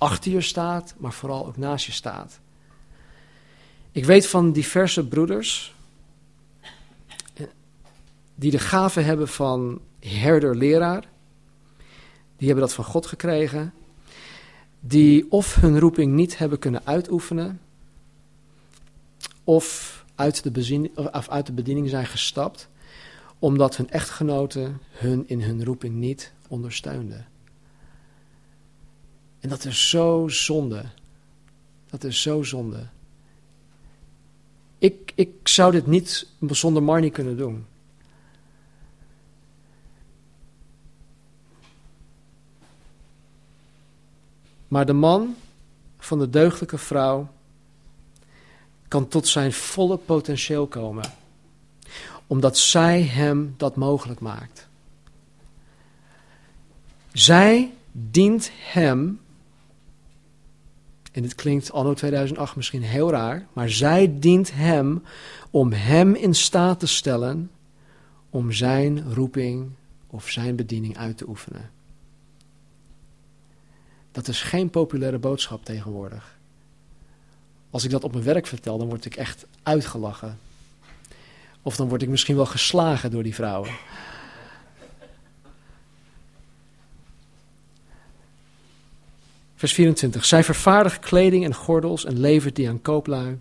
achter 0.04 0.32
je 0.32 0.40
staat, 0.40 0.94
maar 0.98 1.12
vooral 1.12 1.46
ook 1.46 1.56
naast 1.56 1.86
je 1.86 1.92
staat. 1.92 2.40
Ik 3.92 4.04
weet 4.04 4.26
van 4.26 4.52
diverse 4.52 5.06
broeders 5.08 5.74
die 8.34 8.50
de 8.50 8.58
gave 8.58 9.00
hebben 9.00 9.28
van 9.28 9.80
herder-leraar. 10.00 11.08
Die 12.36 12.46
hebben 12.46 12.66
dat 12.66 12.74
van 12.74 12.84
God 12.84 13.06
gekregen. 13.06 13.72
Die 14.80 15.30
of 15.30 15.54
hun 15.54 15.78
roeping 15.78 16.12
niet 16.12 16.38
hebben 16.38 16.58
kunnen 16.58 16.80
uitoefenen, 16.84 17.60
of 19.44 20.04
uit 20.14 20.42
de, 20.42 20.90
of 21.12 21.28
uit 21.28 21.46
de 21.46 21.52
bediening 21.52 21.88
zijn 21.88 22.06
gestapt, 22.06 22.68
omdat 23.38 23.76
hun 23.76 23.90
echtgenoten 23.90 24.80
hun 24.90 25.28
in 25.28 25.42
hun 25.42 25.64
roeping 25.64 25.94
niet 25.94 26.32
ondersteunden. 26.48 27.26
En 29.44 29.50
dat 29.50 29.64
is 29.64 29.88
zo 29.88 30.28
zonde. 30.28 30.84
Dat 31.90 32.04
is 32.04 32.22
zo 32.22 32.42
zonde. 32.42 32.86
Ik, 34.78 35.12
ik 35.14 35.48
zou 35.48 35.72
dit 35.72 35.86
niet 35.86 36.26
zonder 36.40 36.82
Marnie 36.82 37.10
kunnen 37.10 37.36
doen. 37.36 37.66
Maar 44.68 44.86
de 44.86 44.92
man 44.92 45.36
van 45.98 46.18
de 46.18 46.30
deugdelijke 46.30 46.78
vrouw 46.78 47.28
kan 48.88 49.08
tot 49.08 49.28
zijn 49.28 49.52
volle 49.52 49.96
potentieel 49.96 50.66
komen, 50.66 51.12
omdat 52.26 52.58
zij 52.58 53.02
hem 53.02 53.54
dat 53.56 53.76
mogelijk 53.76 54.20
maakt. 54.20 54.68
Zij 57.12 57.74
dient 57.92 58.50
hem 58.54 59.22
en 61.14 61.22
dit 61.22 61.34
klinkt 61.34 61.72
anno 61.72 61.94
2008 61.94 62.56
misschien 62.56 62.82
heel 62.82 63.10
raar, 63.10 63.46
maar 63.52 63.70
zij 63.70 64.16
dient 64.18 64.52
hem 64.52 65.02
om 65.50 65.72
hem 65.72 66.14
in 66.14 66.34
staat 66.34 66.80
te 66.80 66.86
stellen 66.86 67.50
om 68.30 68.52
zijn 68.52 69.12
roeping 69.12 69.70
of 70.06 70.28
zijn 70.28 70.56
bediening 70.56 70.96
uit 70.96 71.16
te 71.16 71.28
oefenen. 71.28 71.70
Dat 74.12 74.28
is 74.28 74.42
geen 74.42 74.70
populaire 74.70 75.18
boodschap 75.18 75.64
tegenwoordig. 75.64 76.38
Als 77.70 77.84
ik 77.84 77.90
dat 77.90 78.04
op 78.04 78.12
mijn 78.12 78.24
werk 78.24 78.46
vertel, 78.46 78.78
dan 78.78 78.88
word 78.88 79.04
ik 79.04 79.16
echt 79.16 79.46
uitgelachen. 79.62 80.38
Of 81.62 81.76
dan 81.76 81.88
word 81.88 82.02
ik 82.02 82.08
misschien 82.08 82.36
wel 82.36 82.46
geslagen 82.46 83.10
door 83.10 83.22
die 83.22 83.34
vrouwen. 83.34 83.70
Vers 89.64 89.76
24. 89.76 90.24
Zij 90.24 90.44
vervaardigt 90.44 90.98
kleding 90.98 91.44
en 91.44 91.54
gordels 91.54 92.04
en 92.04 92.20
levert 92.20 92.56
die 92.56 92.68
aan 92.68 92.82
kooplui. 92.82 93.38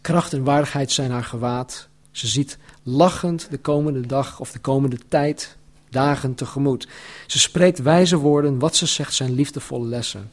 Kracht 0.00 0.32
en 0.32 0.44
waardigheid 0.44 0.92
zijn 0.92 1.10
haar 1.10 1.24
gewaad. 1.24 1.88
Ze 2.10 2.26
ziet 2.26 2.58
lachend 2.82 3.46
de 3.50 3.58
komende 3.58 4.06
dag 4.06 4.40
of 4.40 4.52
de 4.52 4.58
komende 4.58 4.98
tijd, 5.08 5.56
dagen 5.90 6.34
tegemoet. 6.34 6.88
Ze 7.26 7.38
spreekt 7.38 7.78
wijze 7.78 8.16
woorden, 8.16 8.58
wat 8.58 8.76
ze 8.76 8.86
zegt 8.86 9.14
zijn 9.14 9.34
liefdevolle 9.34 9.86
lessen. 9.86 10.30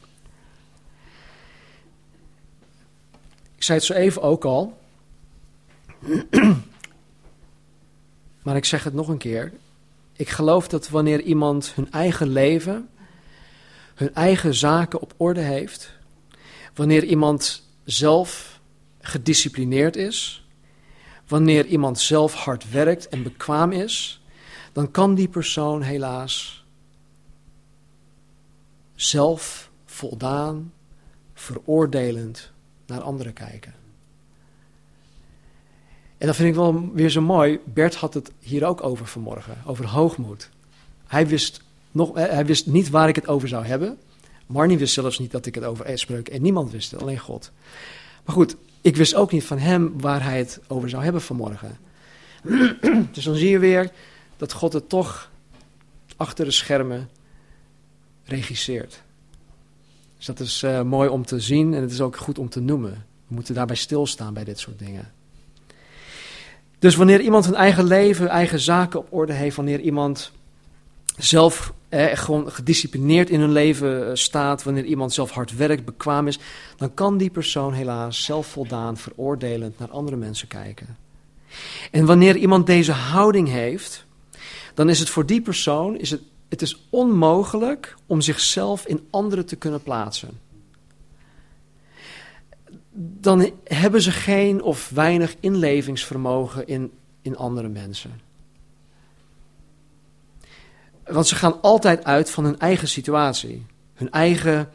Ik 3.56 3.62
zei 3.62 3.78
het 3.78 3.86
zo 3.86 3.92
even 3.92 4.22
ook 4.22 4.44
al, 4.44 4.78
maar 8.42 8.56
ik 8.56 8.64
zeg 8.64 8.84
het 8.84 8.94
nog 8.94 9.08
een 9.08 9.18
keer. 9.18 9.52
Ik 10.16 10.28
geloof 10.28 10.68
dat 10.68 10.88
wanneer 10.88 11.20
iemand 11.20 11.72
hun 11.74 11.92
eigen 11.92 12.28
leven, 12.28 12.88
hun 13.94 14.14
eigen 14.14 14.54
zaken 14.54 15.00
op 15.00 15.14
orde 15.16 15.40
heeft, 15.40 15.92
wanneer 16.74 17.04
iemand 17.04 17.68
zelf 17.84 18.60
gedisciplineerd 19.00 19.96
is, 19.96 20.46
wanneer 21.26 21.66
iemand 21.66 21.98
zelf 21.98 22.34
hard 22.34 22.70
werkt 22.70 23.08
en 23.08 23.22
bekwaam 23.22 23.72
is, 23.72 24.22
dan 24.72 24.90
kan 24.90 25.14
die 25.14 25.28
persoon 25.28 25.82
helaas 25.82 26.64
zelf 28.94 29.70
voldaan, 29.84 30.72
veroordelend 31.34 32.52
naar 32.86 33.00
anderen 33.00 33.32
kijken. 33.32 33.74
En 36.18 36.26
dat 36.26 36.36
vind 36.36 36.48
ik 36.48 36.54
wel 36.54 36.90
weer 36.92 37.10
zo 37.10 37.20
mooi. 37.20 37.60
Bert 37.64 37.94
had 37.94 38.14
het 38.14 38.32
hier 38.38 38.64
ook 38.64 38.82
over 38.82 39.06
vanmorgen, 39.06 39.56
over 39.66 39.86
hoogmoed. 39.86 40.50
Hij 41.06 41.26
wist, 41.26 41.62
nog, 41.94 42.16
eh, 42.16 42.24
hij 42.24 42.46
wist 42.46 42.66
niet 42.66 42.90
waar 42.90 43.08
ik 43.08 43.16
het 43.16 43.28
over 43.28 43.48
zou 43.48 43.64
hebben. 43.64 43.98
Marnie 44.46 44.78
wist 44.78 44.94
zelfs 44.94 45.18
niet 45.18 45.30
dat 45.30 45.46
ik 45.46 45.54
het 45.54 45.64
over 45.64 45.98
spreek 45.98 46.28
en 46.28 46.42
niemand 46.42 46.70
wist 46.70 46.90
het, 46.90 47.00
alleen 47.00 47.18
God. 47.18 47.52
Maar 48.24 48.34
goed, 48.34 48.56
ik 48.80 48.96
wist 48.96 49.14
ook 49.14 49.32
niet 49.32 49.44
van 49.44 49.58
hem 49.58 50.00
waar 50.00 50.22
hij 50.22 50.38
het 50.38 50.60
over 50.66 50.88
zou 50.88 51.02
hebben 51.02 51.22
vanmorgen. 51.22 51.78
dus 53.14 53.24
dan 53.24 53.34
zie 53.34 53.48
je 53.48 53.58
weer 53.58 53.90
dat 54.36 54.52
God 54.52 54.72
het 54.72 54.88
toch 54.88 55.30
achter 56.16 56.44
de 56.44 56.50
schermen 56.50 57.08
regisseert. 58.24 59.02
Dus 60.16 60.26
dat 60.26 60.40
is 60.40 60.62
uh, 60.62 60.82
mooi 60.82 61.08
om 61.08 61.24
te 61.26 61.40
zien 61.40 61.74
en 61.74 61.82
het 61.82 61.90
is 61.90 62.00
ook 62.00 62.16
goed 62.16 62.38
om 62.38 62.48
te 62.48 62.60
noemen. 62.60 63.06
We 63.26 63.34
moeten 63.34 63.54
daarbij 63.54 63.76
stilstaan 63.76 64.34
bij 64.34 64.44
dit 64.44 64.58
soort 64.58 64.78
dingen. 64.78 65.12
Dus 66.78 66.94
wanneer 66.94 67.20
iemand 67.20 67.46
een 67.46 67.54
eigen 67.54 67.84
leven, 67.84 68.28
eigen 68.28 68.60
zaken 68.60 68.98
op 68.98 69.06
orde 69.10 69.32
heeft, 69.32 69.56
wanneer 69.56 69.80
iemand 69.80 70.32
zelf 71.16 71.72
eh, 71.94 72.16
gewoon 72.16 72.50
gedisciplineerd 72.50 73.30
in 73.30 73.40
hun 73.40 73.52
leven 73.52 74.08
eh, 74.08 74.14
staat, 74.14 74.62
wanneer 74.62 74.84
iemand 74.84 75.12
zelf 75.12 75.30
hard 75.30 75.56
werkt, 75.56 75.84
bekwaam 75.84 76.26
is, 76.26 76.38
dan 76.76 76.94
kan 76.94 77.18
die 77.18 77.30
persoon 77.30 77.72
helaas 77.72 78.24
zelfvoldaan, 78.24 78.96
veroordelend 78.96 79.78
naar 79.78 79.90
andere 79.90 80.16
mensen 80.16 80.48
kijken. 80.48 80.96
En 81.90 82.06
wanneer 82.06 82.36
iemand 82.36 82.66
deze 82.66 82.92
houding 82.92 83.48
heeft, 83.48 84.06
dan 84.74 84.88
is 84.88 84.98
het 84.98 85.08
voor 85.08 85.26
die 85.26 85.40
persoon 85.40 85.98
is 85.98 86.10
het, 86.10 86.20
het 86.48 86.62
is 86.62 86.86
onmogelijk 86.90 87.94
om 88.06 88.20
zichzelf 88.20 88.86
in 88.86 89.06
anderen 89.10 89.46
te 89.46 89.56
kunnen 89.56 89.82
plaatsen. 89.82 90.40
Dan 93.20 93.50
hebben 93.64 94.02
ze 94.02 94.10
geen 94.10 94.62
of 94.62 94.90
weinig 94.94 95.34
inlevingsvermogen 95.40 96.66
in, 96.66 96.90
in 97.22 97.36
andere 97.36 97.68
mensen. 97.68 98.23
Want 101.06 101.26
ze 101.26 101.34
gaan 101.34 101.60
altijd 101.60 102.04
uit 102.04 102.30
van 102.30 102.44
hun 102.44 102.58
eigen 102.58 102.88
situatie, 102.88 103.66
hun 103.94 104.10
eigen 104.10 104.70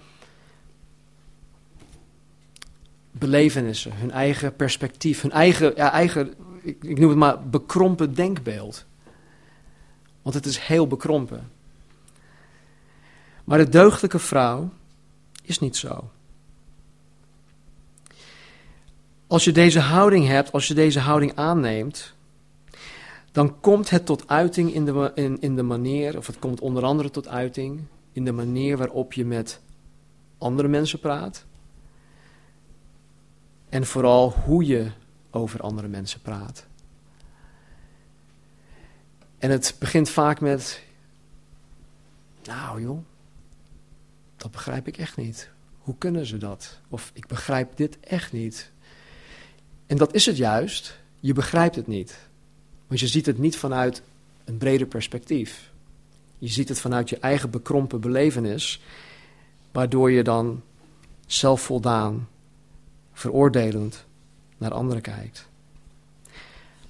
belevenissen, 3.12 3.94
hun 3.96 4.12
eigen 4.12 4.56
perspectief, 4.56 5.22
hun 5.22 5.32
eigen, 5.32 5.74
ja, 5.76 5.92
eigen 5.92 6.34
ik, 6.62 6.84
ik 6.84 7.00
noem 7.00 7.10
het 7.10 7.18
maar, 7.18 7.44
bekrompen 7.44 8.14
denkbeeld. 8.14 8.86
Want 10.22 10.36
het 10.36 10.46
is 10.46 10.58
heel 10.60 10.88
bekrompen. 10.88 11.52
Maar 13.44 13.58
de 13.58 13.70
deugdelijke 13.70 14.20
vrouw 14.20 14.70
is 15.44 15.60
niet 15.60 15.78
zo. 15.78 16.10
Als 19.28 19.44
je 19.44 19.52
deze 19.52 19.80
houding 19.80 20.28
hebt, 20.28 20.52
als 20.52 20.68
je 20.68 20.74
deze 20.74 21.00
houding 21.00 21.36
aanneemt, 21.36 22.14
dan 23.32 23.60
komt 23.60 23.90
het 23.90 24.06
tot 24.06 24.28
uiting 24.28 24.74
in 24.74 24.86
de, 24.86 25.12
in, 25.16 25.42
in 25.42 25.56
de 25.56 25.64
manier, 25.64 26.18
of 26.18 26.28
het 26.28 26.40
komt 26.40 26.60
onder 26.60 26.84
andere 26.84 27.10
tot 27.10 27.28
uiting 27.28 27.82
in 28.12 28.26
de 28.26 28.32
manier 28.32 28.78
waarop 28.78 29.14
je 29.14 29.26
met 29.26 29.60
andere 30.38 30.68
mensen 30.68 31.00
praat. 31.00 31.46
En 33.70 33.86
vooral 33.86 34.32
hoe 34.32 34.66
je 34.66 34.92
over 35.32 35.62
andere 35.62 35.88
mensen 35.88 36.22
praat. 36.22 36.66
En 39.38 39.52
het 39.52 39.76
begint 39.80 40.10
vaak 40.10 40.40
met, 40.40 40.84
nou 42.44 42.82
joh, 42.82 43.00
dat 44.38 44.52
begrijp 44.52 44.88
ik 44.88 44.98
echt 44.98 45.18
niet. 45.18 45.50
Hoe 45.78 45.96
kunnen 45.98 46.26
ze 46.26 46.38
dat? 46.38 46.80
Of 46.90 47.12
ik 47.14 47.28
begrijp 47.28 47.78
dit 47.78 48.00
echt 48.00 48.32
niet. 48.32 48.72
En 49.86 49.98
dat 49.98 50.14
is 50.14 50.26
het 50.26 50.38
juist, 50.38 51.00
je 51.20 51.34
begrijpt 51.34 51.76
het 51.76 51.88
niet. 51.88 52.29
Want 52.90 53.02
je 53.02 53.08
ziet 53.08 53.26
het 53.26 53.38
niet 53.38 53.58
vanuit 53.58 54.02
een 54.46 54.58
breder 54.58 54.88
perspectief. 54.88 55.72
Je 56.38 56.48
ziet 56.48 56.70
het 56.70 56.80
vanuit 56.80 57.10
je 57.10 57.18
eigen 57.18 57.50
bekrompen 57.50 58.00
belevenis, 58.00 58.82
waardoor 59.72 60.12
je 60.12 60.24
dan 60.24 60.62
zelfvoldaan, 61.26 62.28
veroordelend 63.14 64.06
naar 64.58 64.74
anderen 64.74 65.02
kijkt. 65.02 65.48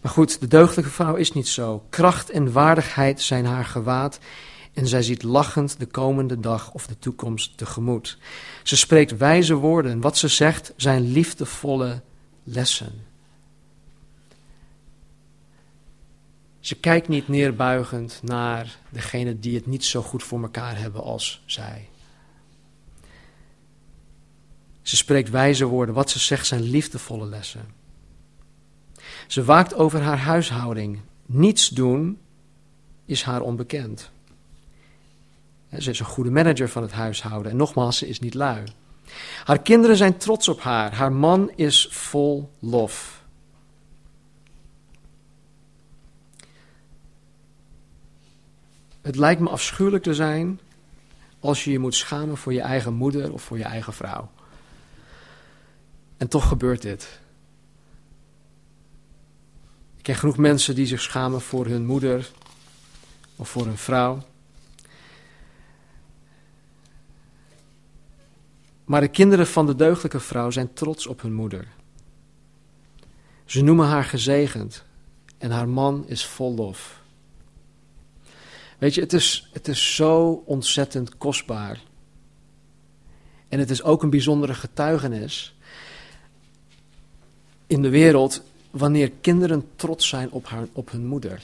Maar 0.01 0.11
goed, 0.11 0.39
de 0.39 0.47
deugdelijke 0.47 0.91
vrouw 0.91 1.15
is 1.15 1.31
niet 1.31 1.47
zo. 1.47 1.83
Kracht 1.89 2.29
en 2.29 2.51
waardigheid 2.51 3.21
zijn 3.21 3.45
haar 3.45 3.65
gewaad 3.65 4.19
en 4.73 4.87
zij 4.87 5.01
ziet 5.01 5.23
lachend 5.23 5.79
de 5.79 5.85
komende 5.85 6.39
dag 6.39 6.73
of 6.73 6.87
de 6.87 6.99
toekomst 6.99 7.57
tegemoet. 7.57 8.17
Ze 8.63 8.75
spreekt 8.75 9.17
wijze 9.17 9.53
woorden 9.53 9.91
en 9.91 10.01
wat 10.01 10.17
ze 10.17 10.27
zegt 10.27 10.73
zijn 10.75 11.11
liefdevolle 11.11 12.01
lessen. 12.43 13.08
Ze 16.69 16.75
kijkt 16.75 17.07
niet 17.07 17.27
neerbuigend 17.27 18.19
naar 18.23 18.77
degene 18.89 19.39
die 19.39 19.55
het 19.55 19.65
niet 19.65 19.85
zo 19.85 20.01
goed 20.01 20.23
voor 20.23 20.41
elkaar 20.41 20.77
hebben 20.77 21.03
als 21.03 21.43
zij. 21.45 21.89
Ze 24.81 24.95
spreekt 24.95 25.29
wijze 25.29 25.65
woorden. 25.65 25.95
Wat 25.95 26.09
ze 26.09 26.19
zegt 26.19 26.47
zijn 26.47 26.61
liefdevolle 26.61 27.25
lessen. 27.25 27.65
Ze 29.27 29.43
waakt 29.43 29.73
over 29.73 30.01
haar 30.01 30.17
huishouding. 30.17 30.99
Niets 31.25 31.69
doen 31.69 32.19
is 33.05 33.23
haar 33.23 33.41
onbekend. 33.41 34.11
Ze 35.77 35.89
is 35.89 35.99
een 35.99 36.05
goede 36.05 36.31
manager 36.31 36.69
van 36.69 36.81
het 36.81 36.91
huishouden. 36.91 37.51
En 37.51 37.57
nogmaals, 37.57 37.97
ze 37.97 38.07
is 38.07 38.19
niet 38.19 38.33
lui. 38.33 38.63
Haar 39.43 39.61
kinderen 39.61 39.97
zijn 39.97 40.17
trots 40.17 40.47
op 40.47 40.61
haar. 40.61 40.95
Haar 40.95 41.11
man 41.11 41.51
is 41.55 41.87
vol 41.91 42.51
lof. 42.59 43.18
Het 49.01 49.15
lijkt 49.15 49.41
me 49.41 49.49
afschuwelijk 49.49 50.03
te 50.03 50.13
zijn 50.13 50.59
als 51.39 51.63
je 51.63 51.71
je 51.71 51.79
moet 51.79 51.95
schamen 51.95 52.37
voor 52.37 52.53
je 52.53 52.61
eigen 52.61 52.93
moeder 52.93 53.33
of 53.33 53.41
voor 53.43 53.57
je 53.57 53.63
eigen 53.63 53.93
vrouw. 53.93 54.31
En 56.17 56.27
toch 56.27 56.47
gebeurt 56.47 56.81
dit. 56.81 57.19
Ik 59.97 60.03
ken 60.03 60.15
genoeg 60.15 60.37
mensen 60.37 60.75
die 60.75 60.85
zich 60.85 61.01
schamen 61.01 61.41
voor 61.41 61.65
hun 61.65 61.85
moeder 61.85 62.31
of 63.35 63.49
voor 63.49 63.65
hun 63.65 63.77
vrouw. 63.77 64.27
Maar 68.85 69.01
de 69.01 69.07
kinderen 69.07 69.47
van 69.47 69.65
de 69.65 69.75
deugdelijke 69.75 70.19
vrouw 70.19 70.49
zijn 70.49 70.73
trots 70.73 71.07
op 71.07 71.21
hun 71.21 71.33
moeder. 71.33 71.67
Ze 73.45 73.61
noemen 73.61 73.87
haar 73.87 74.03
gezegend 74.03 74.85
en 75.37 75.51
haar 75.51 75.69
man 75.69 76.07
is 76.07 76.25
vol 76.25 76.53
lof. 76.53 76.98
Weet 78.79 78.95
je, 78.95 79.01
het 79.01 79.13
is, 79.13 79.49
het 79.51 79.67
is 79.67 79.95
zo 79.95 80.43
ontzettend 80.45 81.17
kostbaar. 81.17 81.81
En 83.49 83.59
het 83.59 83.69
is 83.69 83.83
ook 83.83 84.03
een 84.03 84.09
bijzondere 84.09 84.53
getuigenis 84.53 85.55
in 87.67 87.81
de 87.81 87.89
wereld 87.89 88.43
wanneer 88.71 89.11
kinderen 89.21 89.65
trots 89.75 90.07
zijn 90.07 90.31
op, 90.31 90.47
haar, 90.47 90.67
op 90.73 90.91
hun 90.91 91.05
moeder. 91.05 91.43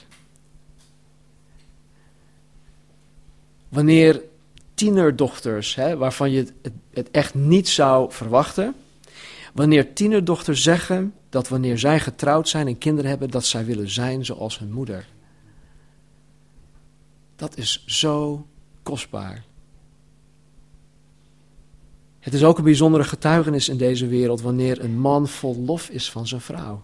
Wanneer 3.70 4.22
tienerdochters, 4.74 5.76
hè, 5.76 5.98
waarvan 5.98 6.32
je 6.32 6.38
het, 6.38 6.74
het 6.94 7.12
echt 7.12 7.34
niet 7.34 7.68
zou 7.68 8.12
verwachten, 8.12 8.76
wanneer 9.54 9.94
tienerdochters 9.94 10.64
zeggen 10.64 11.14
dat 11.30 11.48
wanneer 11.48 11.80
zij 11.80 12.00
getrouwd 12.00 12.50
zijn 12.50 12.68
en 12.68 12.78
kinderen 12.78 13.10
hebben, 13.10 13.30
dat 13.30 13.46
zij 13.46 13.66
willen 13.66 13.90
zijn 13.90 14.26
zoals 14.26 14.60
hun 14.60 14.72
moeder. 14.72 15.08
Dat 17.36 17.58
is 17.58 17.84
zo 17.86 18.48
kostbaar. 18.84 19.44
Het 22.20 22.34
is 22.34 22.44
ook 22.44 22.58
een 22.58 22.64
bijzondere 22.64 23.04
getuigenis 23.04 23.70
in 23.70 23.78
deze 23.78 24.08
wereld 24.08 24.42
wanneer 24.42 24.84
een 24.84 25.00
man 25.00 25.28
vol 25.28 25.56
lof 25.56 25.90
is 25.90 26.12
van 26.12 26.28
zijn 26.28 26.42
vrouw. 26.42 26.84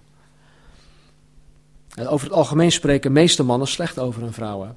En 1.96 2.08
over 2.08 2.28
het 2.28 2.36
algemeen 2.36 2.72
spreken 2.72 3.12
meeste 3.12 3.44
mannen 3.44 3.68
slecht 3.68 4.00
over 4.00 4.22
hun 4.22 4.34
vrouwen. 4.34 4.76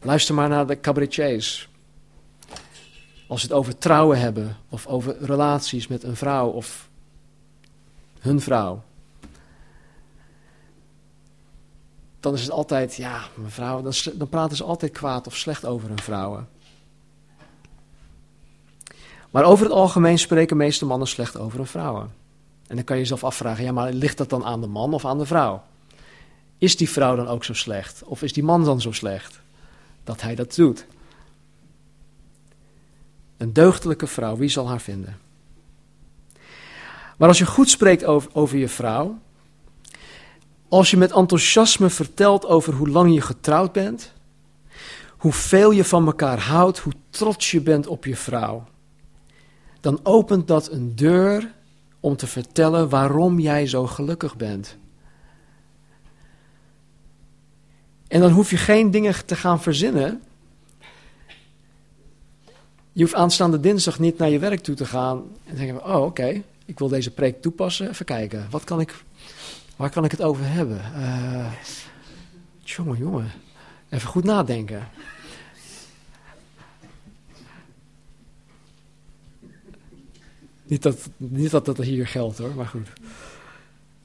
Luister 0.00 0.34
maar 0.34 0.48
naar 0.48 0.66
de 0.66 0.80
cabaretiers. 0.80 1.68
Als 3.26 3.40
ze 3.40 3.46
het 3.46 3.56
over 3.56 3.78
trouwen 3.78 4.20
hebben, 4.20 4.56
of 4.68 4.86
over 4.86 5.16
relaties 5.20 5.86
met 5.86 6.02
een 6.02 6.16
vrouw 6.16 6.48
of 6.48 6.88
hun 8.18 8.40
vrouw. 8.40 8.82
Dan 12.22 12.34
is 12.34 12.42
het 12.42 12.50
altijd, 12.50 12.96
ja, 12.96 13.22
mevrouw, 13.34 13.82
dan, 13.82 13.92
dan 14.14 14.28
praten 14.28 14.56
ze 14.56 14.64
altijd 14.64 14.92
kwaad 14.92 15.26
of 15.26 15.36
slecht 15.36 15.64
over 15.64 15.88
hun 15.88 15.98
vrouwen. 15.98 16.48
Maar 19.30 19.44
over 19.44 19.64
het 19.64 19.74
algemeen 19.74 20.18
spreken 20.18 20.56
meeste 20.56 20.84
mannen 20.84 21.08
slecht 21.08 21.38
over 21.38 21.58
hun 21.58 21.66
vrouwen. 21.66 22.10
En 22.66 22.76
dan 22.76 22.84
kan 22.84 22.96
je 22.96 23.02
jezelf 23.02 23.24
afvragen, 23.24 23.64
ja, 23.64 23.72
maar 23.72 23.92
ligt 23.92 24.18
dat 24.18 24.30
dan 24.30 24.44
aan 24.44 24.60
de 24.60 24.66
man 24.66 24.94
of 24.94 25.04
aan 25.04 25.18
de 25.18 25.26
vrouw? 25.26 25.62
Is 26.58 26.76
die 26.76 26.90
vrouw 26.90 27.16
dan 27.16 27.28
ook 27.28 27.44
zo 27.44 27.54
slecht? 27.54 28.02
Of 28.04 28.22
is 28.22 28.32
die 28.32 28.42
man 28.42 28.64
dan 28.64 28.80
zo 28.80 28.92
slecht 28.92 29.40
dat 30.04 30.20
hij 30.20 30.34
dat 30.34 30.54
doet? 30.54 30.86
Een 33.36 33.52
deugdelijke 33.52 34.06
vrouw, 34.06 34.36
wie 34.36 34.48
zal 34.48 34.68
haar 34.68 34.80
vinden? 34.80 35.18
Maar 37.16 37.28
als 37.28 37.38
je 37.38 37.46
goed 37.46 37.70
spreekt 37.70 38.04
over, 38.04 38.30
over 38.32 38.58
je 38.58 38.68
vrouw, 38.68 39.18
als 40.72 40.90
je 40.90 40.96
met 40.96 41.12
enthousiasme 41.12 41.90
vertelt 41.90 42.46
over 42.46 42.74
hoe 42.74 42.88
lang 42.88 43.14
je 43.14 43.20
getrouwd 43.20 43.72
bent, 43.72 44.12
hoeveel 45.16 45.70
je 45.70 45.84
van 45.84 46.06
elkaar 46.06 46.40
houdt, 46.40 46.78
hoe 46.78 46.92
trots 47.10 47.50
je 47.50 47.60
bent 47.60 47.86
op 47.86 48.04
je 48.04 48.16
vrouw, 48.16 48.64
dan 49.80 50.00
opent 50.02 50.48
dat 50.48 50.70
een 50.70 50.96
deur 50.96 51.52
om 52.00 52.16
te 52.16 52.26
vertellen 52.26 52.88
waarom 52.88 53.38
jij 53.38 53.66
zo 53.66 53.86
gelukkig 53.86 54.36
bent. 54.36 54.76
En 58.08 58.20
dan 58.20 58.30
hoef 58.30 58.50
je 58.50 58.56
geen 58.56 58.90
dingen 58.90 59.26
te 59.26 59.36
gaan 59.36 59.62
verzinnen. 59.62 60.22
Je 62.92 63.02
hoeft 63.02 63.14
aanstaande 63.14 63.60
dinsdag 63.60 63.98
niet 63.98 64.18
naar 64.18 64.30
je 64.30 64.38
werk 64.38 64.60
toe 64.60 64.74
te 64.74 64.86
gaan 64.86 65.22
en 65.44 65.56
denken: 65.56 65.84
Oh, 65.84 66.02
oké, 66.02 66.42
ik 66.64 66.78
wil 66.78 66.88
deze 66.88 67.10
preek 67.10 67.42
toepassen. 67.42 67.88
Even 67.88 68.04
kijken, 68.04 68.46
wat 68.50 68.64
kan 68.64 68.80
ik, 68.80 69.04
waar 69.82 69.90
kan 69.90 70.04
ik 70.04 70.10
het 70.10 70.22
over 70.22 70.44
hebben? 70.44 70.80
Uh, 70.96 71.52
jongen, 72.64 72.98
jongen, 72.98 73.30
even 73.88 74.08
goed 74.08 74.24
nadenken. 74.24 74.88
Niet 80.64 80.82
dat, 80.82 81.08
niet 81.16 81.50
dat 81.50 81.64
dat 81.64 81.78
hier 81.78 82.06
geldt 82.06 82.38
hoor, 82.38 82.54
maar 82.54 82.66
goed. 82.66 82.88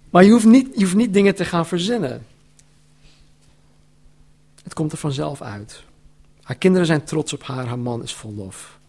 Maar 0.10 0.24
je 0.24 0.32
hoeft, 0.32 0.46
niet, 0.46 0.68
je 0.76 0.84
hoeft 0.84 0.96
niet 0.96 1.14
dingen 1.14 1.36
te 1.36 1.46
gaan 1.46 1.66
verzinnen. 1.66 2.26
Het 4.64 4.74
komt 4.74 4.92
er 4.92 4.98
vanzelf 4.98 5.42
uit. 5.42 5.84
Haar 6.42 6.58
kinderen 6.58 6.88
zijn 6.88 7.04
trots 7.04 7.34
op 7.34 7.44
haar, 7.44 7.66
haar 7.66 7.80
man 7.80 8.04
is 8.04 8.14
vol 8.14 8.34
lof. 8.34 8.80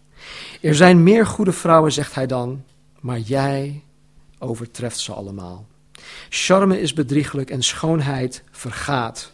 Er 0.60 0.74
zijn 0.74 1.02
meer 1.02 1.26
goede 1.26 1.52
vrouwen, 1.52 1.92
zegt 1.92 2.14
hij 2.14 2.26
dan, 2.26 2.64
maar 3.00 3.18
jij 3.18 3.82
overtreft 4.38 4.98
ze 4.98 5.12
allemaal. 5.12 5.66
Charme 6.28 6.80
is 6.80 6.92
bedrieglijk 6.92 7.50
en 7.50 7.62
schoonheid 7.62 8.42
vergaat. 8.50 9.32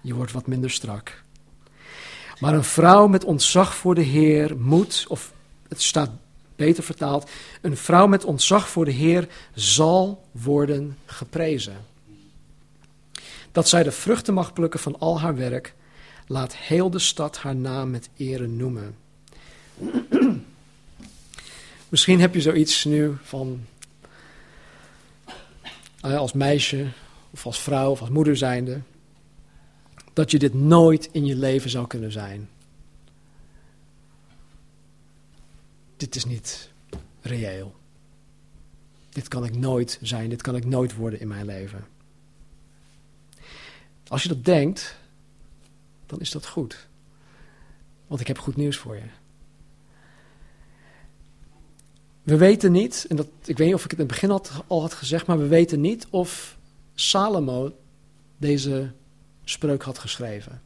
Je 0.00 0.14
wordt 0.14 0.32
wat 0.32 0.46
minder 0.46 0.70
strak. 0.70 1.22
Maar 2.40 2.54
een 2.54 2.64
vrouw 2.64 3.06
met 3.06 3.24
ontzag 3.24 3.74
voor 3.74 3.94
de 3.94 4.02
Heer 4.02 4.56
moet, 4.56 5.04
of 5.08 5.32
het 5.68 5.82
staat 5.82 6.10
beter 6.56 6.82
vertaald, 6.82 7.30
een 7.60 7.76
vrouw 7.76 8.06
met 8.06 8.24
ontzag 8.24 8.68
voor 8.68 8.84
de 8.84 8.90
Heer 8.90 9.28
zal 9.54 10.24
worden 10.30 10.98
geprezen. 11.06 11.76
Dat 13.52 13.68
zij 13.68 13.82
de 13.82 13.92
vruchten 13.92 14.34
mag 14.34 14.52
plukken 14.52 14.80
van 14.80 14.98
al 14.98 15.20
haar 15.20 15.36
werk, 15.36 15.74
laat 16.26 16.56
heel 16.56 16.90
de 16.90 16.98
stad 16.98 17.38
haar 17.38 17.56
naam 17.56 17.90
met 17.90 18.08
ere 18.16 18.46
noemen. 18.46 18.96
Misschien 21.88 22.20
heb 22.20 22.34
je 22.34 22.40
zoiets 22.40 22.84
nu 22.84 23.16
van, 23.22 23.66
als 26.12 26.32
meisje 26.32 26.86
of 27.30 27.46
als 27.46 27.60
vrouw 27.60 27.90
of 27.90 28.00
als 28.00 28.10
moeder 28.10 28.36
zijnde, 28.36 28.80
dat 30.12 30.30
je 30.30 30.38
dit 30.38 30.54
nooit 30.54 31.08
in 31.12 31.26
je 31.26 31.36
leven 31.36 31.70
zou 31.70 31.86
kunnen 31.86 32.12
zijn. 32.12 32.48
dit 36.04 36.16
is 36.16 36.24
niet 36.24 36.70
reëel. 37.20 37.74
Dit 39.08 39.28
kan 39.28 39.44
ik 39.44 39.56
nooit 39.56 39.98
zijn, 40.02 40.28
dit 40.28 40.42
kan 40.42 40.56
ik 40.56 40.64
nooit 40.64 40.94
worden 40.94 41.20
in 41.20 41.28
mijn 41.28 41.46
leven. 41.46 41.86
Als 44.08 44.22
je 44.22 44.28
dat 44.28 44.44
denkt, 44.44 44.96
dan 46.06 46.20
is 46.20 46.30
dat 46.30 46.46
goed. 46.46 46.88
Want 48.06 48.20
ik 48.20 48.26
heb 48.26 48.38
goed 48.38 48.56
nieuws 48.56 48.76
voor 48.76 48.94
je. 48.94 49.08
We 52.24 52.36
weten 52.36 52.72
niet, 52.72 53.06
en 53.08 53.16
dat, 53.16 53.26
ik 53.44 53.58
weet 53.58 53.66
niet 53.66 53.76
of 53.76 53.84
ik 53.84 53.90
het 53.90 54.00
in 54.00 54.06
het 54.06 54.20
begin 54.20 54.30
al 54.66 54.80
had 54.80 54.94
gezegd, 54.94 55.26
maar 55.26 55.38
we 55.38 55.46
weten 55.46 55.80
niet 55.80 56.06
of 56.10 56.56
Salomo 56.94 57.72
deze 58.36 58.90
spreuk 59.44 59.82
had 59.82 59.98
geschreven. 59.98 60.62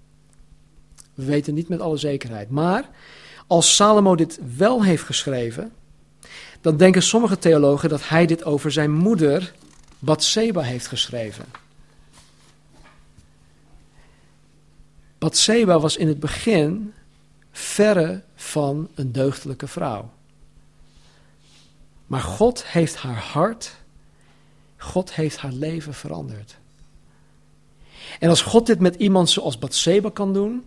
We 1.14 1.24
weten 1.24 1.54
niet 1.54 1.68
met 1.68 1.80
alle 1.80 1.96
zekerheid. 1.96 2.50
Maar 2.50 2.90
als 3.46 3.76
Salomo 3.76 4.14
dit 4.14 4.38
wel 4.56 4.84
heeft 4.84 5.04
geschreven, 5.04 5.72
dan 6.60 6.76
denken 6.76 7.02
sommige 7.02 7.38
theologen 7.38 7.88
dat 7.88 8.08
hij 8.08 8.26
dit 8.26 8.44
over 8.44 8.72
zijn 8.72 8.92
moeder 8.92 9.54
Bathseba 9.98 10.60
heeft 10.60 10.86
geschreven. 10.86 11.44
Bathseba 15.18 15.78
was 15.78 15.96
in 15.96 16.08
het 16.08 16.20
begin 16.20 16.92
verre 17.52 18.22
van 18.34 18.88
een 18.94 19.12
deugdelijke 19.12 19.66
vrouw. 19.66 20.10
Maar 22.08 22.20
God 22.20 22.66
heeft 22.66 22.96
haar 22.96 23.18
hart, 23.18 23.76
God 24.76 25.14
heeft 25.14 25.36
haar 25.36 25.52
leven 25.52 25.94
veranderd. 25.94 26.58
En 28.18 28.28
als 28.28 28.42
God 28.42 28.66
dit 28.66 28.80
met 28.80 28.94
iemand 28.94 29.30
zoals 29.30 29.58
Bathseba 29.58 30.10
kan 30.10 30.32
doen, 30.32 30.64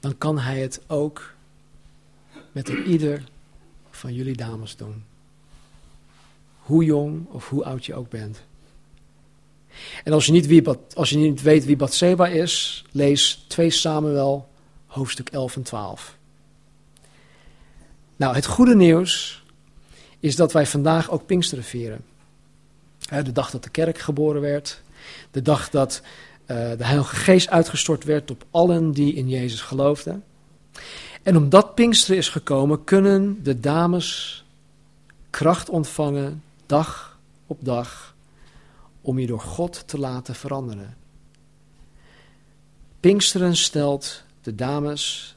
dan 0.00 0.18
kan 0.18 0.38
hij 0.38 0.60
het 0.60 0.80
ook 0.86 1.34
met 2.52 2.68
een 2.68 2.86
ieder 2.86 3.24
van 3.90 4.14
jullie 4.14 4.36
dames 4.36 4.76
doen. 4.76 5.04
Hoe 6.58 6.84
jong 6.84 7.26
of 7.28 7.48
hoe 7.48 7.64
oud 7.64 7.86
je 7.86 7.94
ook 7.94 8.08
bent. 8.08 8.42
En 10.04 10.12
als 10.12 10.26
je 10.26 10.32
niet, 10.32 10.46
wie, 10.46 10.62
weet 11.42 11.64
wie 11.64 11.76
Bathseba 11.76 12.26
is, 12.26 12.84
lees 12.90 13.44
2 13.48 13.70
Samuel 13.70 14.48
hoofdstuk 14.86 15.28
11 15.28 15.56
en 15.56 15.62
12. 15.62 16.16
Nou, 18.16 18.34
het 18.34 18.46
goede 18.46 18.76
nieuws 18.76 19.39
is 20.20 20.36
dat 20.36 20.52
wij 20.52 20.66
vandaag 20.66 21.10
ook 21.10 21.26
Pinksteren 21.26 21.64
vieren. 21.64 22.04
De 23.08 23.32
dag 23.32 23.50
dat 23.50 23.62
de 23.62 23.70
kerk 23.70 23.98
geboren 23.98 24.40
werd, 24.40 24.82
de 25.30 25.42
dag 25.42 25.70
dat 25.70 26.02
uh, 26.02 26.56
de 26.56 26.84
Heilige 26.84 27.16
Geest 27.16 27.48
uitgestort 27.48 28.04
werd 28.04 28.30
op 28.30 28.44
allen 28.50 28.92
die 28.92 29.14
in 29.14 29.28
Jezus 29.28 29.60
geloofden. 29.60 30.24
En 31.22 31.36
omdat 31.36 31.74
Pinksteren 31.74 32.16
is 32.16 32.28
gekomen, 32.28 32.84
kunnen 32.84 33.42
de 33.42 33.60
dames 33.60 34.44
kracht 35.30 35.68
ontvangen, 35.68 36.42
dag 36.66 37.18
op 37.46 37.58
dag, 37.60 38.14
om 39.00 39.18
je 39.18 39.26
door 39.26 39.40
God 39.40 39.82
te 39.86 39.98
laten 39.98 40.34
veranderen. 40.34 40.96
Pinksteren 43.00 43.56
stelt 43.56 44.22
de 44.42 44.54
dames 44.54 45.34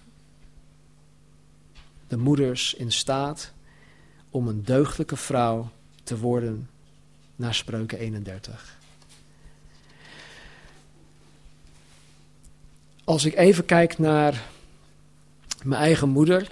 de 2.08 2.18
moeders 2.18 2.74
in 2.74 2.92
staat 2.92 3.53
om 4.34 4.48
een 4.48 4.64
deugdelijke 4.64 5.16
vrouw 5.16 5.70
te 6.04 6.18
worden 6.18 6.70
naar 7.36 7.54
Spreuken 7.54 7.98
31. 7.98 8.78
Als 13.04 13.26
ik 13.26 13.36
even 13.36 13.66
kijk 13.66 13.98
naar 13.98 14.44
mijn 15.64 15.82
eigen 15.82 16.10
moeder 16.10 16.52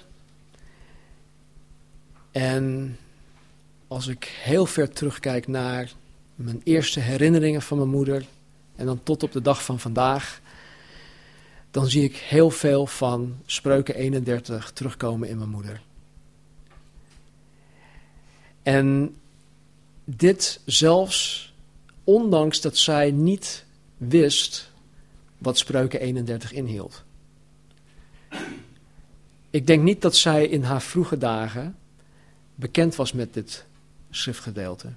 en 2.31 2.97
als 3.87 4.07
ik 4.07 4.23
heel 4.43 4.65
ver 4.65 4.89
terugkijk 4.89 5.47
naar 5.47 5.91
mijn 6.35 6.61
eerste 6.63 6.99
herinneringen 6.99 7.61
van 7.61 7.77
mijn 7.77 7.89
moeder 7.89 8.25
en 8.75 8.85
dan 8.85 9.03
tot 9.03 9.23
op 9.23 9.31
de 9.31 9.41
dag 9.41 9.63
van 9.63 9.79
vandaag, 9.79 10.41
dan 11.71 11.87
zie 11.87 12.03
ik 12.03 12.15
heel 12.15 12.49
veel 12.49 12.87
van 12.87 13.37
Spreuken 13.45 13.95
31 13.95 14.71
terugkomen 14.71 15.29
in 15.29 15.37
mijn 15.37 15.49
moeder. 15.49 15.81
En 18.63 19.15
dit 20.03 20.59
zelfs 20.65 21.53
ondanks 22.03 22.61
dat 22.61 22.77
zij 22.77 23.11
niet 23.11 23.65
wist 23.97 24.71
wat 25.37 25.57
Spreuken 25.57 25.99
31 25.99 26.51
inhield. 26.51 27.03
Ik 29.49 29.67
denk 29.67 29.83
niet 29.83 30.01
dat 30.01 30.15
zij 30.15 30.45
in 30.45 30.63
haar 30.63 30.81
vroege 30.81 31.17
dagen 31.17 31.75
bekend 32.55 32.95
was 32.95 33.11
met 33.11 33.33
dit 33.33 33.65
schriftgedeelte. 34.09 34.87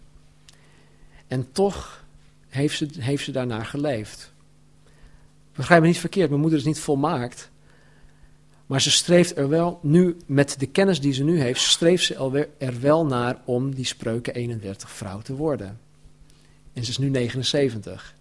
En 1.26 1.52
toch 1.52 2.04
heeft 2.48 2.76
ze, 2.76 2.88
heeft 2.98 3.24
ze 3.24 3.30
daarnaar 3.30 3.66
geleefd. 3.66 4.32
Begrijp 5.54 5.80
me 5.80 5.86
niet 5.86 5.98
verkeerd, 5.98 6.28
mijn 6.28 6.40
moeder 6.40 6.58
is 6.58 6.64
niet 6.64 6.80
volmaakt. 6.80 7.50
Maar 8.66 8.80
ze 8.80 8.90
streeft 8.90 9.36
er 9.36 9.48
wel, 9.48 9.78
nu 9.82 10.16
met 10.26 10.58
de 10.58 10.66
kennis 10.66 11.00
die 11.00 11.12
ze 11.12 11.24
nu 11.24 11.40
heeft, 11.40 11.60
streeft 11.60 12.04
ze 12.04 12.48
er 12.58 12.80
wel 12.80 13.06
naar 13.06 13.40
om 13.44 13.74
die 13.74 13.84
spreuken 13.84 14.34
31 14.34 14.90
vrouw 14.90 15.20
te 15.20 15.34
worden. 15.34 15.80
En 16.72 16.84
ze 16.84 16.90
is 16.90 16.98
nu 16.98 17.08
79. 17.08 18.14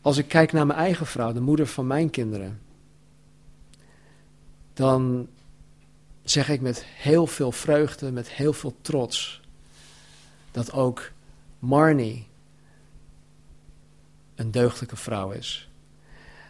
Als 0.00 0.16
ik 0.16 0.28
kijk 0.28 0.52
naar 0.52 0.66
mijn 0.66 0.78
eigen 0.78 1.06
vrouw, 1.06 1.32
de 1.32 1.40
moeder 1.40 1.66
van 1.66 1.86
mijn 1.86 2.10
kinderen, 2.10 2.60
dan 4.72 5.28
zeg 6.22 6.48
ik 6.48 6.60
met 6.60 6.84
heel 6.84 7.26
veel 7.26 7.52
vreugde, 7.52 8.12
met 8.12 8.30
heel 8.30 8.52
veel 8.52 8.76
trots, 8.80 9.40
dat 10.50 10.72
ook 10.72 11.10
Marnie 11.58 12.26
een 14.34 14.50
deugdelijke 14.50 14.96
vrouw 14.96 15.30
is. 15.30 15.68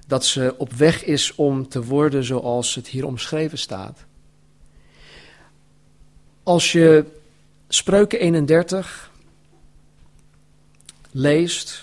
Dat 0.06 0.24
ze 0.24 0.54
op 0.58 0.72
weg 0.72 1.04
is 1.04 1.34
om 1.34 1.68
te 1.68 1.84
worden 1.84 2.24
zoals 2.24 2.74
het 2.74 2.86
hier 2.86 3.06
omschreven 3.06 3.58
staat. 3.58 4.04
Als 6.42 6.72
je 6.72 7.04
Spreuken 7.68 8.20
31 8.20 9.10
leest, 11.10 11.82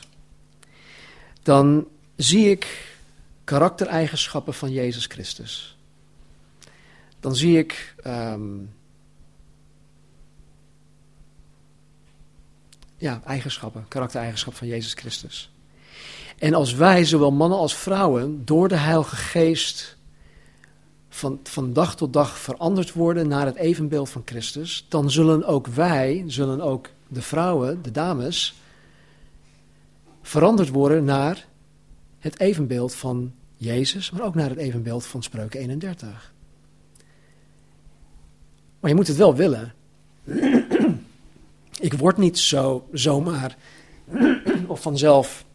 dan 1.42 1.88
zie 2.16 2.50
ik 2.50 2.96
karaktereigenschappen 3.44 4.54
van 4.54 4.72
Jezus 4.72 5.06
Christus. 5.06 5.78
Dan 7.20 7.36
zie 7.36 7.58
ik 7.58 7.96
um, 8.06 8.74
ja, 12.98 13.22
eigenschappen, 13.26 13.86
karaktereigenschappen 13.88 14.60
van 14.60 14.68
Jezus 14.68 14.94
Christus. 14.94 15.53
En 16.44 16.54
als 16.54 16.74
wij, 16.74 17.06
zowel 17.06 17.32
mannen 17.32 17.58
als 17.58 17.76
vrouwen, 17.76 18.46
door 18.46 18.68
de 18.68 18.76
Heilige 18.76 19.16
Geest 19.16 19.98
van, 21.10 21.40
van 21.44 21.74
dag 21.74 21.96
tot 21.96 22.14
dag 22.14 22.38
veranderd 22.38 22.94
worden 22.94 23.28
naar 23.28 23.46
het 23.46 23.56
evenbeeld 23.56 24.10
van 24.10 24.22
Christus, 24.26 24.86
dan 24.90 25.12
zullen 25.12 25.46
ook 25.46 25.68
wij, 25.68 26.24
zullen 26.28 26.62
ook 26.62 26.90
de 27.08 27.22
vrouwen, 27.22 27.82
de 27.82 27.92
dames, 27.92 28.56
veranderd 30.22 30.70
worden 30.70 31.04
naar 31.04 31.48
het 32.20 32.40
evenbeeld 32.40 32.96
van 32.96 33.34
Jezus, 33.58 34.12
maar 34.12 34.24
ook 34.24 34.36
naar 34.36 34.50
het 34.50 34.60
evenbeeld 34.60 35.06
van 35.06 35.24
Spreuken 35.24 35.60
31. 35.60 36.34
Maar 38.80 38.90
je 38.90 38.96
moet 38.96 39.08
het 39.08 39.18
wel 39.18 39.36
willen. 39.36 39.74
Ik 41.80 41.94
word 41.94 42.18
niet 42.18 42.40
zo 42.40 42.88
zomaar 42.92 43.58
of 44.68 44.82
vanzelf 44.82 45.46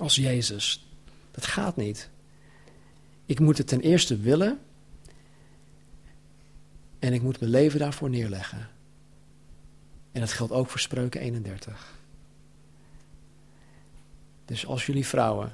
als 0.00 0.14
Jezus. 0.14 0.86
Dat 1.30 1.46
gaat 1.46 1.76
niet. 1.76 2.10
Ik 3.26 3.40
moet 3.40 3.58
het 3.58 3.66
ten 3.66 3.80
eerste 3.80 4.16
willen 4.16 4.60
en 6.98 7.12
ik 7.12 7.22
moet 7.22 7.40
mijn 7.40 7.52
leven 7.52 7.78
daarvoor 7.78 8.10
neerleggen. 8.10 8.68
En 10.12 10.20
dat 10.20 10.32
geldt 10.32 10.52
ook 10.52 10.68
voor 10.68 10.80
Spreuken 10.80 11.20
31. 11.20 11.98
Dus 14.44 14.66
als 14.66 14.86
jullie 14.86 15.06
vrouwen 15.06 15.52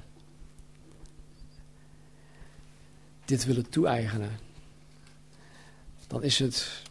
dit 3.25 3.45
willen 3.45 3.69
toe-eigenen, 3.69 4.39
dan 6.07 6.23
is 6.23 6.39
het, 6.39 6.83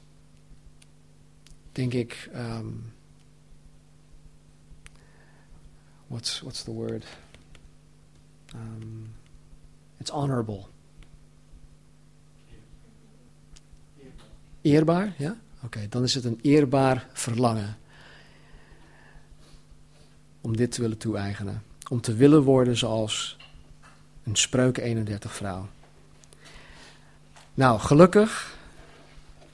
denk 1.71 1.93
ik, 1.93 2.29
um, 2.35 2.93
what's, 6.07 6.39
what's 6.39 6.63
the 6.63 6.71
word? 6.71 7.05
Um, 8.55 9.15
it's 9.97 10.11
honorable. 10.11 10.63
Eerbaar, 14.61 15.13
ja? 15.17 15.37
Oké, 15.63 15.87
dan 15.89 16.03
is 16.03 16.13
het 16.13 16.23
een 16.23 16.39
eerbaar 16.41 17.07
verlangen. 17.13 17.77
Om 20.41 20.57
dit 20.57 20.71
te 20.71 20.81
willen 20.81 20.97
toe-eigenen. 20.97 21.63
Om 21.89 22.01
te 22.01 22.13
willen 22.13 22.43
worden 22.43 22.77
zoals 22.77 23.37
een 24.23 24.35
spreuken 24.35 24.83
31 24.83 25.33
vrouw. 25.33 25.69
Nou, 27.53 27.79
gelukkig. 27.79 28.57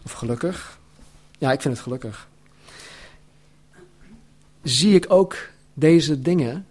Of 0.03 0.11
gelukkig. 0.11 0.79
Ja, 1.37 1.51
ik 1.51 1.61
vind 1.61 1.73
het 1.73 1.83
gelukkig. 1.83 2.29
Zie 4.63 4.95
ik 4.95 5.05
ook 5.07 5.37
deze 5.73 6.21
dingen 6.21 6.67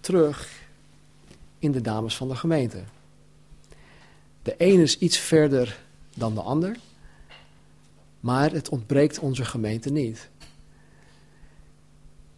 terug 0.00 0.59
in 1.60 1.72
de 1.72 1.80
dames 1.80 2.16
van 2.16 2.28
de 2.28 2.36
gemeente. 2.36 2.82
De 4.42 4.54
een 4.58 4.80
is 4.80 4.98
iets 4.98 5.18
verder 5.18 5.80
dan 6.16 6.34
de 6.34 6.40
ander, 6.40 6.76
maar 8.20 8.52
het 8.52 8.68
ontbreekt 8.68 9.18
onze 9.18 9.44
gemeente 9.44 9.90
niet. 9.90 10.28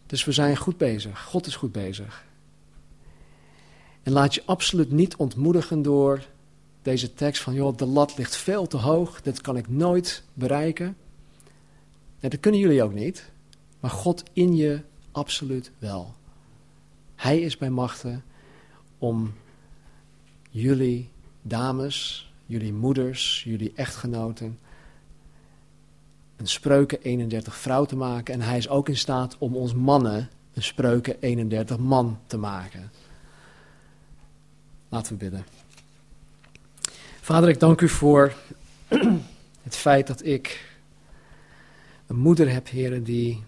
Dus 0.05 0.25
we 0.25 0.31
zijn 0.31 0.57
goed 0.57 0.77
bezig. 0.77 1.23
God 1.23 1.45
is 1.45 1.55
goed 1.55 1.71
bezig. 1.71 2.25
En 4.03 4.11
laat 4.11 4.33
je 4.33 4.43
absoluut 4.45 4.91
niet 4.91 5.15
ontmoedigen 5.15 5.81
door 5.81 6.25
deze 6.81 7.13
tekst 7.13 7.41
van, 7.41 7.53
joh, 7.53 7.77
de 7.77 7.85
lat 7.85 8.17
ligt 8.17 8.35
veel 8.35 8.67
te 8.67 8.77
hoog, 8.77 9.21
dit 9.21 9.41
kan 9.41 9.57
ik 9.57 9.69
nooit 9.69 10.23
bereiken. 10.33 10.97
Dat 12.19 12.39
kunnen 12.39 12.59
jullie 12.59 12.83
ook 12.83 12.93
niet, 12.93 13.31
maar 13.79 13.91
God 13.91 14.23
in 14.33 14.55
je 14.55 14.81
absoluut 15.11 15.71
wel. 15.79 16.13
Hij 17.15 17.39
is 17.39 17.57
bij 17.57 17.69
machten 17.69 18.23
om 19.03 19.33
jullie 20.49 21.09
dames, 21.41 22.31
jullie 22.45 22.73
moeders, 22.73 23.43
jullie 23.43 23.73
echtgenoten 23.75 24.59
een 26.35 26.47
spreuken 26.47 27.01
31 27.01 27.55
vrouw 27.55 27.85
te 27.85 27.95
maken. 27.95 28.33
En 28.33 28.41
hij 28.41 28.57
is 28.57 28.69
ook 28.69 28.89
in 28.89 28.97
staat 28.97 29.37
om 29.37 29.55
ons 29.55 29.73
mannen 29.73 30.29
een 30.53 30.63
spreuken 30.63 31.21
31 31.21 31.77
man 31.77 32.19
te 32.27 32.37
maken. 32.37 32.91
Laten 34.89 35.11
we 35.11 35.17
bidden. 35.17 35.45
Vader, 37.21 37.49
ik 37.49 37.59
dank 37.59 37.81
u 37.81 37.89
voor 37.89 38.33
het 39.67 39.75
feit 39.75 40.07
dat 40.07 40.25
ik 40.25 40.75
een 42.07 42.17
moeder 42.19 42.51
heb, 42.51 42.69
heren, 42.69 43.03
die, 43.03 43.43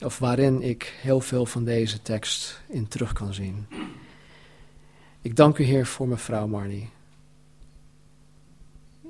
of 0.00 0.18
waarin 0.18 0.62
ik 0.62 0.98
heel 1.00 1.20
veel 1.20 1.46
van 1.46 1.64
deze 1.64 2.02
tekst 2.02 2.60
in 2.68 2.88
terug 2.88 3.12
kan 3.12 3.34
zien. 3.34 3.66
Ik 5.22 5.36
dank 5.36 5.58
u, 5.58 5.64
Heer, 5.64 5.86
voor 5.86 6.08
mijn 6.08 6.20
vrouw 6.20 6.46
Marnie. 6.46 6.90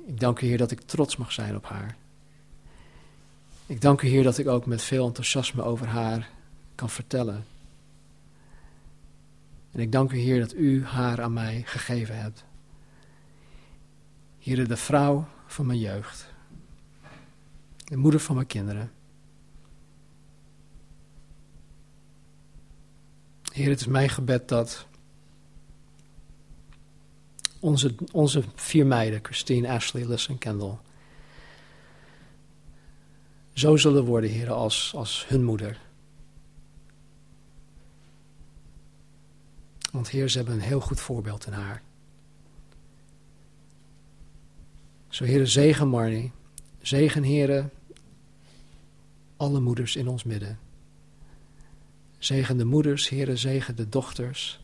Ik 0.05 0.19
dank 0.19 0.41
u, 0.41 0.47
Heer, 0.47 0.57
dat 0.57 0.71
ik 0.71 0.81
trots 0.81 1.15
mag 1.15 1.31
zijn 1.31 1.55
op 1.55 1.65
haar. 1.65 1.95
Ik 3.65 3.81
dank 3.81 4.01
u, 4.01 4.07
Heer, 4.07 4.23
dat 4.23 4.37
ik 4.37 4.47
ook 4.47 4.65
met 4.65 4.81
veel 4.81 5.05
enthousiasme 5.05 5.63
over 5.63 5.87
haar 5.87 6.29
kan 6.75 6.89
vertellen. 6.89 7.45
En 9.71 9.79
ik 9.79 9.91
dank 9.91 10.11
u, 10.11 10.17
Heer, 10.17 10.39
dat 10.39 10.53
u 10.53 10.85
haar 10.85 11.21
aan 11.21 11.33
mij 11.33 11.63
gegeven 11.65 12.17
hebt. 12.17 12.45
Heer, 14.39 14.67
de 14.67 14.77
vrouw 14.77 15.27
van 15.47 15.65
mijn 15.65 15.79
jeugd. 15.79 16.33
De 17.85 17.97
moeder 17.97 18.19
van 18.19 18.35
mijn 18.35 18.47
kinderen. 18.47 18.91
Heer, 23.51 23.69
het 23.69 23.79
is 23.79 23.87
mijn 23.87 24.09
gebed 24.09 24.47
dat 24.47 24.87
Onze, 27.61 27.95
onze 28.11 28.43
vier 28.55 28.85
meiden, 28.85 29.19
Christine, 29.23 29.69
Ashley, 29.69 30.05
Liz 30.05 30.27
en 30.29 30.37
Kendall. 30.37 30.77
Zo 33.53 33.77
zullen 33.77 34.05
worden, 34.05 34.29
Heer, 34.29 34.51
als, 34.51 34.93
als 34.95 35.25
hun 35.27 35.43
moeder. 35.43 35.79
Want 39.91 40.09
Heer, 40.09 40.29
ze 40.29 40.37
hebben 40.37 40.55
een 40.55 40.61
heel 40.61 40.81
goed 40.81 40.99
voorbeeld 40.99 41.45
in 41.45 41.53
haar. 41.53 41.81
Zo, 45.09 45.23
Heer, 45.23 45.47
zegen 45.47 45.87
Marnie. 45.87 46.31
Zegen, 46.81 47.23
Heer, 47.23 47.69
alle 49.37 49.59
moeders 49.59 49.95
in 49.95 50.07
ons 50.07 50.23
midden. 50.23 50.59
Zegen 52.17 52.57
de 52.57 52.65
moeders, 52.65 53.09
Heer, 53.09 53.37
zegen 53.37 53.75
de 53.75 53.89
dochters. 53.89 54.63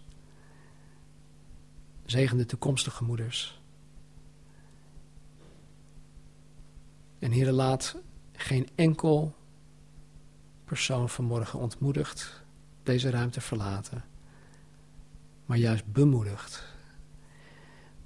Zegen 2.08 2.38
de 2.38 2.45
toekomstige 2.45 3.03
moeders. 3.03 3.62
En 7.20 7.32
Heer, 7.32 7.51
laat 7.51 7.95
geen 8.32 8.68
enkel 8.76 9.36
persoon 10.66 11.10
vanmorgen 11.10 11.60
ontmoedigd 11.60 12.43
deze 12.84 13.10
ruimte 13.10 13.41
verlaten, 13.41 14.03
maar 15.45 15.58
juist 15.58 15.91
bemoedigd 15.91 16.64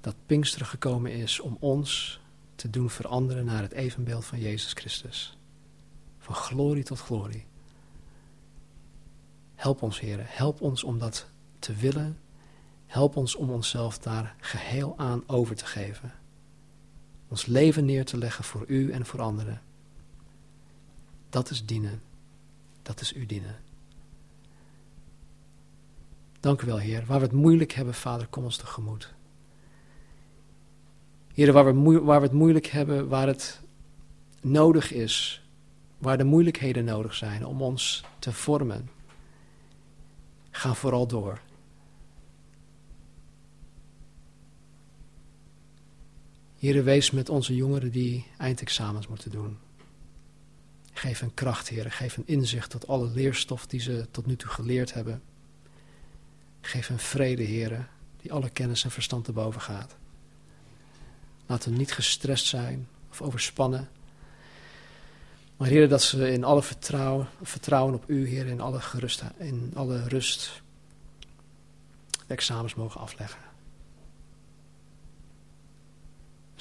dat 0.00 0.14
Pinksteren 0.26 0.66
gekomen 0.66 1.12
is 1.12 1.40
om 1.40 1.56
ons 1.60 2.20
te 2.54 2.70
doen 2.70 2.90
veranderen 2.90 3.44
naar 3.44 3.62
het 3.62 3.72
evenbeeld 3.72 4.24
van 4.24 4.40
Jezus 4.40 4.72
Christus. 4.72 5.38
Van 6.18 6.34
glorie 6.34 6.84
tot 6.84 6.98
glorie. 6.98 7.46
Help 9.54 9.82
ons, 9.82 10.00
Heer, 10.00 10.20
help 10.24 10.60
ons 10.60 10.84
om 10.84 10.98
dat 10.98 11.26
te 11.58 11.74
willen. 11.74 12.18
Help 12.92 13.16
ons 13.16 13.34
om 13.34 13.50
onszelf 13.50 13.98
daar 13.98 14.34
geheel 14.40 14.94
aan 14.96 15.22
over 15.26 15.56
te 15.56 15.66
geven. 15.66 16.12
Ons 17.28 17.46
leven 17.46 17.84
neer 17.84 18.04
te 18.04 18.18
leggen 18.18 18.44
voor 18.44 18.64
U 18.66 18.90
en 18.90 19.06
voor 19.06 19.20
anderen. 19.20 19.62
Dat 21.28 21.50
is 21.50 21.66
dienen. 21.66 22.02
Dat 22.82 23.00
is 23.00 23.12
U 23.16 23.26
dienen. 23.26 23.56
Dank 26.40 26.62
u 26.62 26.66
wel, 26.66 26.78
Heer. 26.78 27.04
Waar 27.06 27.18
we 27.18 27.24
het 27.24 27.34
moeilijk 27.34 27.72
hebben, 27.72 27.94
Vader, 27.94 28.26
kom 28.26 28.44
ons 28.44 28.56
tegemoet. 28.56 29.14
Heer, 31.34 31.52
waar 31.52 31.64
we, 31.64 32.00
waar 32.00 32.20
we 32.20 32.26
het 32.26 32.36
moeilijk 32.36 32.66
hebben, 32.66 33.08
waar 33.08 33.26
het 33.26 33.60
nodig 34.40 34.92
is, 34.92 35.42
waar 35.98 36.18
de 36.18 36.24
moeilijkheden 36.24 36.84
nodig 36.84 37.14
zijn 37.14 37.46
om 37.46 37.62
ons 37.62 38.04
te 38.18 38.32
vormen, 38.32 38.90
ga 40.50 40.74
vooral 40.74 41.06
door. 41.06 41.40
Heer, 46.62 46.84
wees 46.84 47.10
met 47.10 47.28
onze 47.28 47.54
jongeren 47.54 47.90
die 47.90 48.26
eindexamens 48.38 49.06
moeten 49.06 49.30
doen. 49.30 49.58
Geef 50.92 51.20
een 51.20 51.34
kracht, 51.34 51.68
Heer. 51.68 51.90
Geef 51.90 52.16
een 52.16 52.26
inzicht 52.26 52.70
tot 52.70 52.86
alle 52.86 53.10
leerstof 53.10 53.66
die 53.66 53.80
ze 53.80 54.06
tot 54.10 54.26
nu 54.26 54.36
toe 54.36 54.50
geleerd 54.50 54.94
hebben. 54.94 55.22
Geef 56.60 56.88
een 56.88 56.98
vrede, 56.98 57.42
Heer, 57.42 57.88
die 58.20 58.32
alle 58.32 58.50
kennis 58.50 58.84
en 58.84 58.90
verstand 58.90 59.24
te 59.24 59.32
boven 59.32 59.60
gaat. 59.60 59.96
Laat 61.46 61.64
hen 61.64 61.76
niet 61.76 61.92
gestrest 61.92 62.46
zijn 62.46 62.88
of 63.10 63.22
overspannen. 63.22 63.88
Maar 65.56 65.68
Heer, 65.68 65.88
dat 65.88 66.02
ze 66.02 66.32
in 66.32 66.44
alle 66.44 66.62
vertrouwen, 66.62 67.28
vertrouwen 67.42 67.94
op 67.94 68.04
U, 68.06 68.28
Heer, 68.28 68.46
in 68.46 68.60
alle, 68.60 68.80
gerust, 68.80 69.22
in 69.36 69.72
alle 69.74 70.08
rust 70.08 70.62
de 72.26 72.34
examens 72.34 72.74
mogen 72.74 73.00
afleggen. 73.00 73.51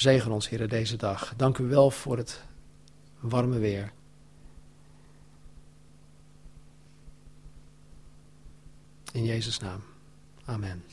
Zegen 0.01 0.31
ons, 0.31 0.49
Heer, 0.49 0.67
deze 0.67 0.97
dag. 0.97 1.33
Dank 1.37 1.57
u 1.57 1.63
wel 1.63 1.91
voor 1.91 2.17
het 2.17 2.43
warme 3.19 3.59
weer. 3.59 3.91
In 9.11 9.25
Jezus' 9.25 9.59
naam. 9.59 9.83
Amen. 10.45 10.83